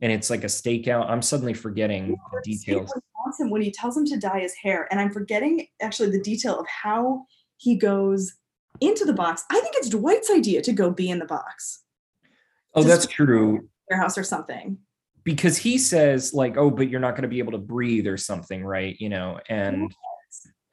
[0.01, 1.09] and it's like a stakeout?
[1.09, 2.91] I'm suddenly forgetting the details.
[3.39, 4.87] him when he tells him to dye his hair.
[4.91, 7.25] And I'm forgetting actually the detail of how
[7.57, 8.33] he goes
[8.81, 9.43] into the box.
[9.51, 11.81] I think it's Dwight's idea to go be in the box,
[12.73, 13.69] Oh, that's true.
[13.89, 14.77] warehouse or something.
[15.23, 18.17] Because he says like, oh, but you're not going to be able to breathe or
[18.17, 18.95] something, right?
[18.99, 19.91] You know, and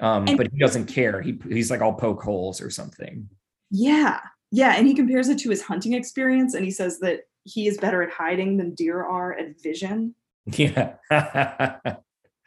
[0.03, 1.23] um, And- but he doesn't care.
[1.23, 3.29] He he's like, I'll poke holes or something.
[3.71, 4.21] Yeah.
[4.51, 4.75] Yeah.
[4.77, 8.03] And he compares it to his hunting experience and he says that he is better
[8.03, 10.15] at hiding than deer are at vision.
[10.47, 10.97] Yeah.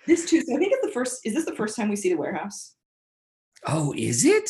[0.07, 0.39] This too.
[0.41, 2.75] So I think it's the first, is this the first time we see the warehouse?
[3.67, 4.47] oh, is it?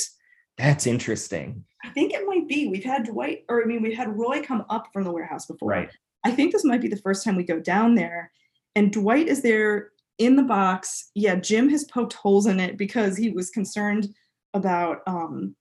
[0.58, 1.64] That's interesting.
[1.86, 2.68] I think it might be.
[2.68, 5.70] We've had Dwight, or I mean, we've had Roy come up from the warehouse before.
[5.70, 5.90] Right.
[6.26, 8.32] I think this might be the first time we go down there.
[8.76, 11.12] And Dwight is there in the box.
[11.16, 14.08] Yeah, Jim has poked holes in it because he was concerned
[14.54, 15.56] about um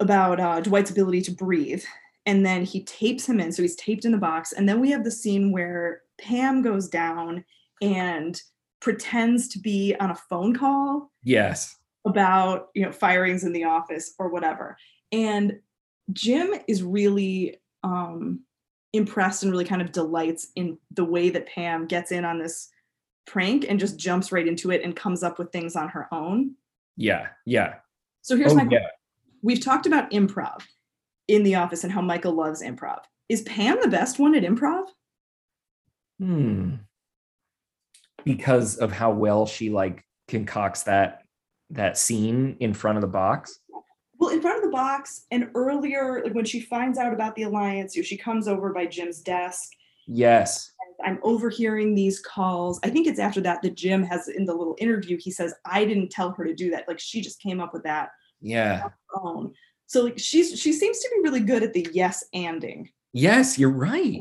[0.00, 1.84] about uh, Dwight's ability to breathe.
[2.26, 3.52] And then he tapes him in.
[3.52, 4.52] So he's taped in the box.
[4.52, 7.44] And then we have the scene where Pam goes down
[7.82, 8.40] and
[8.80, 11.76] pretends to be on a phone call Yes.
[12.06, 14.74] about you know firings in the office or whatever
[15.12, 15.58] and
[16.14, 18.40] jim is really um
[18.92, 22.68] impressed and really kind of delights in the way that pam gets in on this
[23.26, 26.54] prank and just jumps right into it and comes up with things on her own
[26.96, 27.28] Yeah.
[27.46, 27.74] Yeah.
[28.22, 28.86] so here's Oh, my yeah.
[29.42, 30.62] we've talked about improv
[31.28, 34.86] in the office and how michael loves improv is pam the best one at improv
[36.18, 36.74] Hmm.
[38.24, 41.22] Because of how well she like concocts that
[41.70, 43.59] that scene in front of the box.
[44.20, 47.42] Well in front of the box and earlier like when she finds out about the
[47.42, 49.70] alliance she comes over by jim's desk
[50.12, 50.72] Yes.
[51.04, 52.80] I'm overhearing these calls.
[52.82, 55.84] I think it's after that that Jim has in the little interview, he says, I
[55.84, 56.88] didn't tell her to do that.
[56.88, 58.10] Like she just came up with that
[58.40, 58.88] Yeah.
[59.16, 59.54] own.
[59.86, 62.88] So like she's she seems to be really good at the yes anding.
[63.12, 64.20] Yes, you're right.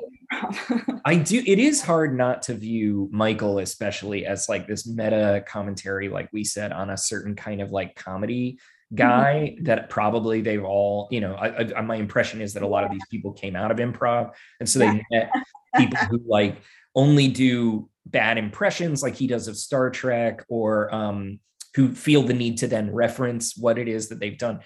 [1.05, 1.43] I do.
[1.45, 6.43] It is hard not to view Michael, especially as like this meta commentary, like we
[6.43, 8.57] said, on a certain kind of like comedy
[8.95, 12.83] guy that probably they've all, you know, I, I, my impression is that a lot
[12.83, 14.31] of these people came out of improv.
[14.59, 15.31] And so they met
[15.75, 16.57] people who like
[16.95, 21.39] only do bad impressions, like he does of Star Trek, or um,
[21.75, 24.61] who feel the need to then reference what it is that they've done.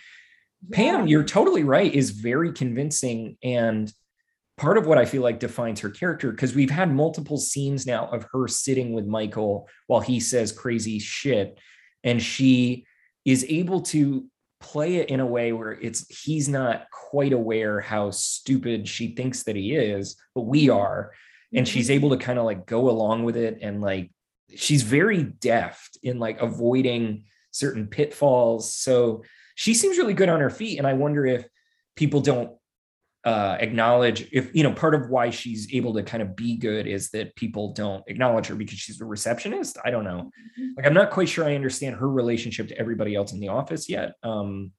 [0.72, 3.36] Pam, you're totally right, is very convincing.
[3.44, 3.92] And
[4.56, 8.08] part of what I feel like defines her character, because we've had multiple scenes now
[8.08, 11.60] of her sitting with Michael while he says crazy shit.
[12.06, 12.86] And she
[13.26, 14.26] is able to
[14.60, 19.44] play it in a way where it's he's not quite aware how stupid she thinks
[19.44, 21.12] that he is, but we are.
[21.54, 22.06] And she's mm-hmm.
[22.06, 24.12] able to kind of like go along with it and like
[24.56, 28.74] she's very deft in like avoiding certain pitfalls.
[28.74, 29.24] So
[29.56, 30.78] she seems really good on her feet.
[30.78, 31.46] And I wonder if
[31.96, 32.58] people don't
[33.26, 36.86] uh, acknowledge if you know part of why she's able to kind of be good
[36.88, 40.76] is that people don't acknowledge her because she's a receptionist i don't know Mhm.
[40.76, 43.88] like i'm not quite sure i understand her relationship to everybody else in the office
[43.88, 44.74] yet um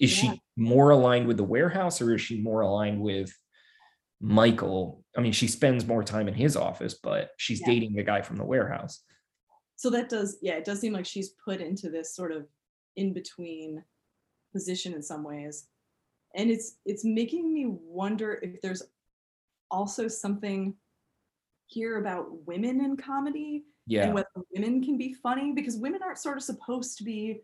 [0.00, 0.32] is Yeah.
[0.32, 3.30] she more aligned with the warehouse or is she more aligned with
[4.20, 7.66] michael i mean she spends more time in his office but she's Yeah.
[7.66, 9.02] dating the guy from the warehouse
[9.76, 12.46] So that does, yeah, it does seem like she's put into this sort of
[12.94, 13.82] in between
[14.52, 15.66] position in some ways.
[16.34, 18.82] And it's it's making me wonder if there's
[19.70, 20.74] also something
[21.66, 24.04] here about women in comedy yeah.
[24.04, 27.40] and whether women can be funny because women aren't sort of supposed to be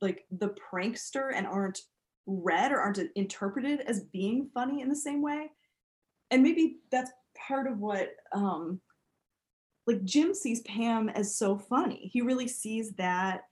[0.00, 1.80] like the prankster and aren't
[2.26, 5.50] read or aren't interpreted as being funny in the same way.
[6.30, 8.80] And maybe that's part of what um
[9.86, 12.10] like jim sees pam as so funny.
[12.12, 13.42] He really sees that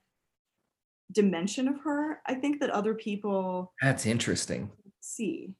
[1.11, 4.69] dimension of her i think that other people that's interesting
[5.01, 5.53] see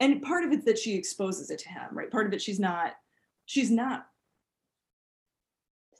[0.00, 2.10] and part of it's that she exposes it to him, right?
[2.10, 2.94] Part of it she's not
[3.44, 4.06] she's not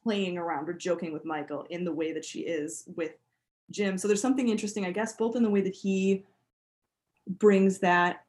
[0.02, 3.12] playing around or joking with Michael in the way that she is with
[3.70, 3.98] Jim.
[3.98, 6.24] So there's something interesting, I guess, both in the way that he
[7.28, 8.24] brings that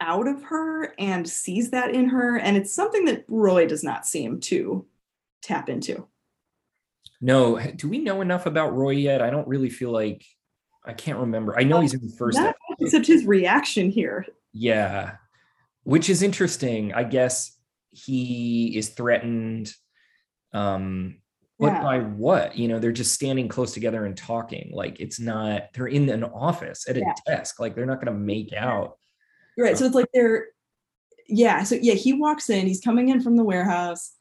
[0.00, 2.38] out of her and sees that in her.
[2.38, 4.86] And it's something that Roy does not seem to
[5.42, 6.06] tap into.
[7.20, 9.22] No, do we know enough about Roy yet?
[9.22, 10.24] I don't really feel like
[10.84, 11.58] I can't remember.
[11.58, 12.38] I know he's in the first
[12.80, 14.24] except his reaction here.
[14.52, 15.16] Yeah.
[15.82, 16.94] Which is interesting.
[16.94, 17.56] I guess
[17.90, 19.72] he is threatened.
[20.52, 21.20] Um,
[21.58, 21.82] but Yeah.
[21.82, 22.56] by what?
[22.56, 24.70] You know, they're just standing close together and talking.
[24.72, 27.14] Like it's not, they're in an office at a Yeah.
[27.26, 27.58] desk.
[27.58, 28.96] Like they're not going to make out.
[29.58, 29.76] Right.
[29.76, 30.46] So it's like they're,
[31.26, 31.64] yeah.
[31.64, 34.12] So yeah, he walks in, he's coming in from the warehouse.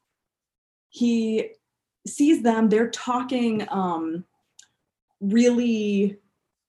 [0.89, 1.52] He
[2.10, 4.24] sees them, they're talking um
[5.20, 6.18] really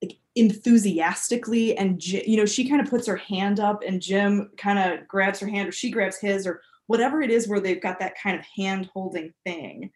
[0.02, 4.78] like enthusiastically and you know she kind of puts her hand up and jim kind
[4.78, 8.00] of grabs her hand or she grabs his or whatever it is where they've got
[8.00, 9.90] that kind of hand holding thing.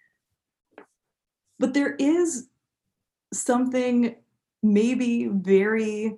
[1.58, 2.48] But there is
[3.32, 4.14] something
[4.62, 6.16] maybe very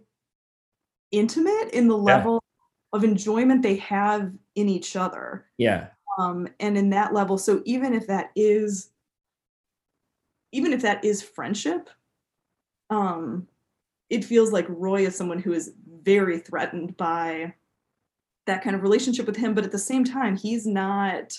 [1.11, 2.43] intimate in the level
[2.93, 5.47] of enjoyment they have in each other.
[5.57, 5.89] Yeah.
[6.19, 8.91] um and in that level so even if that is
[10.55, 11.91] even if that is friendship
[12.91, 13.47] um
[14.11, 17.53] it feels like roy is someone who is very threatened by
[18.47, 21.39] that kind of relationship with him but at the same time he's not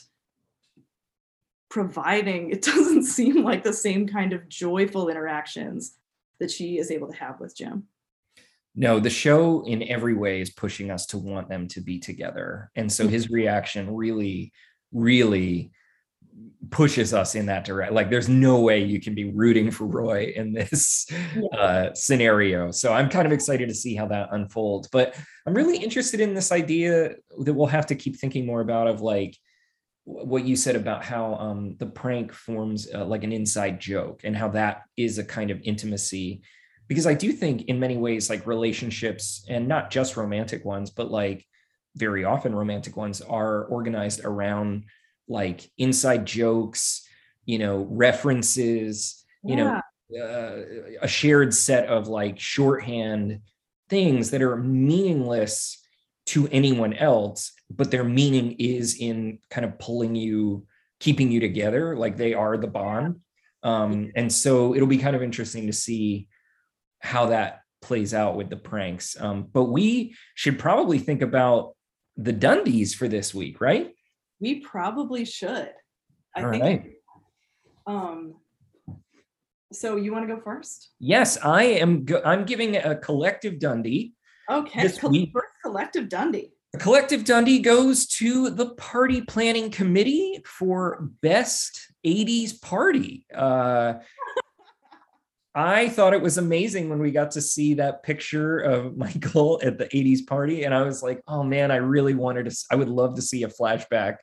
[1.76, 2.51] providing.
[2.51, 5.97] It doesn't seem like the same kind of joyful interactions
[6.39, 7.84] that she is able to have with jim.
[8.78, 12.72] No, the show in every way is pushing us to want them to be together.
[12.76, 14.53] And so his reaction really,
[14.93, 15.72] really
[16.72, 17.95] pushes us in that direction.
[17.95, 21.07] Like there's no way you can be rooting for Roy in this
[21.57, 22.72] uh, scenario.
[22.72, 24.88] So I'm kind of excited to see how that unfolds.
[24.88, 28.88] But I'm really interested in this idea that we'll have to keep thinking more about
[28.88, 29.38] of like
[30.03, 34.36] what you said about how um, the prank forms uh, like an inside joke and
[34.36, 36.41] how that is a kind of intimacy
[36.88, 41.09] because I do think in many ways, like relationships and not just romantic ones, but
[41.09, 41.45] like
[41.95, 44.86] very often romantic ones are organized around
[45.28, 47.08] like inside jokes,
[47.46, 49.82] you know, references, you know,
[50.20, 50.58] uh,
[51.02, 53.42] a shared set of like shorthand
[53.90, 55.82] things that are meaningless
[56.28, 60.66] to anyone else, but their meaning is in kind of pulling you,
[61.00, 63.20] keeping you together, like they are the bond.
[63.64, 66.28] Um, and so it'll be kind of interesting to see
[67.00, 69.20] how that plays out with the pranks.
[69.20, 71.76] Um, but we should probably think about
[72.18, 73.95] the Dundies for this week, right?
[74.46, 75.72] We probably should
[76.36, 76.84] i All think right.
[77.88, 78.36] um
[79.74, 82.06] so you want to go first Yes, I am.
[82.06, 84.14] Go- I'm giving a collective Dundie.
[84.50, 86.52] Okay, This col- week- first collective Dundie.
[86.80, 93.26] Collective Dundie goes to the party planning committee for best 80s party.
[93.34, 93.96] Uh,
[95.56, 99.78] I thought it was amazing when we got to see that picture of Michael at
[99.78, 100.64] the 80s party.
[100.66, 103.43] And I was like, oh man, I really wanted to, I would love to see
[103.43, 104.18] a flashback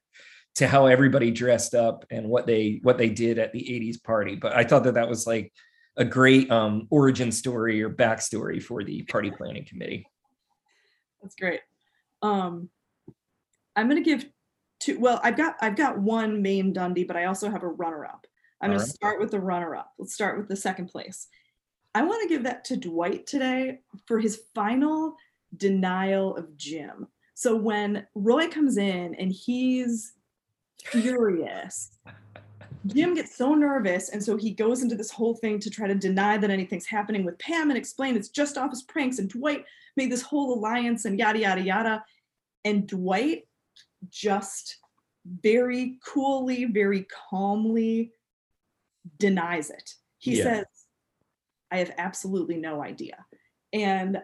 [0.54, 4.36] to how everybody dressed up and what they what they did at the 80s party.
[4.36, 5.52] But I thought that that was like
[5.96, 10.06] a great um, origin story or backstory for the party planning committee.
[11.22, 11.60] That's great.
[12.22, 12.68] Um,
[13.76, 14.26] I'm gonna give
[14.80, 14.98] two.
[14.98, 18.26] Well, I've got I've got one main Dundie, but I also have a runner-up.
[18.60, 18.94] I'm All gonna right.
[18.94, 19.92] start with the runner-up.
[19.98, 21.28] Let's start with the second place.
[21.94, 25.16] I want to give that to Dwight today for his final
[25.56, 27.06] denial of Jim.
[27.34, 30.14] So when Roy comes in and he's
[30.84, 31.98] furious,
[32.86, 35.94] Jim gets so nervous, and so he goes into this whole thing to try to
[35.94, 39.18] deny that anything's happening with Pam and explain it's just office pranks.
[39.18, 39.64] And Dwight
[39.96, 42.04] made this whole alliance and yada yada yada.
[42.64, 43.46] And Dwight
[44.10, 44.78] just
[45.24, 48.12] very coolly, very calmly
[49.18, 49.94] denies it.
[50.18, 50.44] He Yeah.
[50.44, 50.66] says,
[51.70, 53.24] I have absolutely no idea.
[53.72, 54.22] And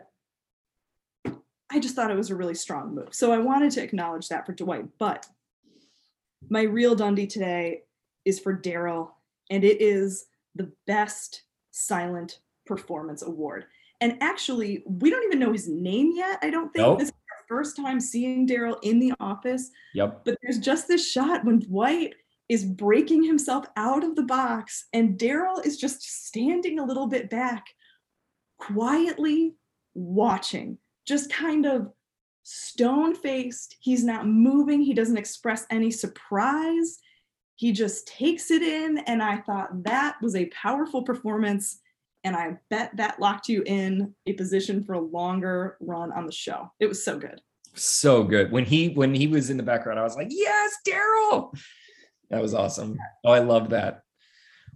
[1.71, 3.15] I just thought it was a really strong move.
[3.15, 4.87] So I wanted to acknowledge that for Dwight.
[4.99, 5.27] But
[6.49, 7.83] my real Dundie today
[8.25, 9.11] is for Daryl,
[9.51, 13.67] and it is the best silent performance award.
[14.01, 16.39] And actually, we don't even know his name yet.
[16.43, 16.99] I don't think Nope.
[17.01, 19.71] this is our first time seeing Daryl in the office.
[19.95, 20.25] Yep.
[20.25, 22.15] But there's just this shot when Dwight
[22.49, 27.29] is breaking himself out of the box, and Daryl is just standing a little bit
[27.29, 27.67] back,
[28.59, 29.55] quietly
[29.95, 31.93] watching, just kind of
[32.49, 33.77] stone faced.
[33.81, 36.99] He's not moving, he doesn't express any surprise.
[37.57, 38.99] He just takes it in.
[38.99, 41.81] And I thought that was a powerful performance.
[42.25, 46.33] And I bet that locked you in a position for a longer run on the
[46.33, 46.71] show.
[46.81, 47.41] It was so good.
[47.75, 51.55] so good when he when he was in the background i was like yes daryl
[52.31, 54.03] that was awesome oh i love that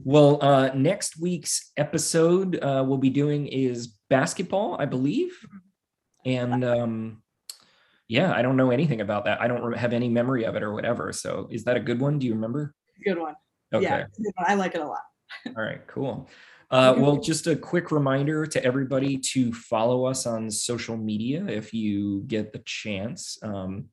[0.04, 5.32] well uh next week's episode uh we'll be doing is basketball i believe
[6.24, 7.21] and um
[8.12, 10.72] yeah i don't know anything about that i don't have any memory of it or
[10.72, 13.34] whatever so is that a good one do you remember Good one.
[13.74, 14.04] okay Yeah.
[14.38, 15.00] I like it a lot.
[15.56, 16.28] all right, cool.
[16.70, 21.74] Uh, well, just a quick reminder to everybody to follow us on social media if
[21.74, 23.38] you get the chance.
[23.42, 23.86] Um,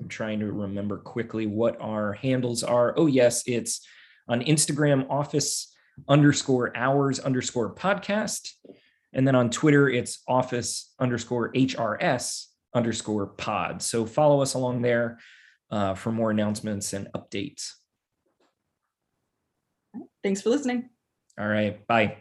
[0.00, 2.94] I'm trying to remember quickly what our handles are.
[2.96, 3.86] Oh, yes, it's
[4.28, 5.74] on Instagram, office
[6.08, 8.48] underscore hours underscore podcast.
[9.12, 12.46] And then on Twitter, it's office underscore HRS
[12.76, 13.82] underscore pod.
[13.82, 15.18] So follow us along there
[15.70, 17.72] uh, for more announcements and updates.
[20.22, 20.90] Thanks for listening.
[21.38, 22.18] All right, bye.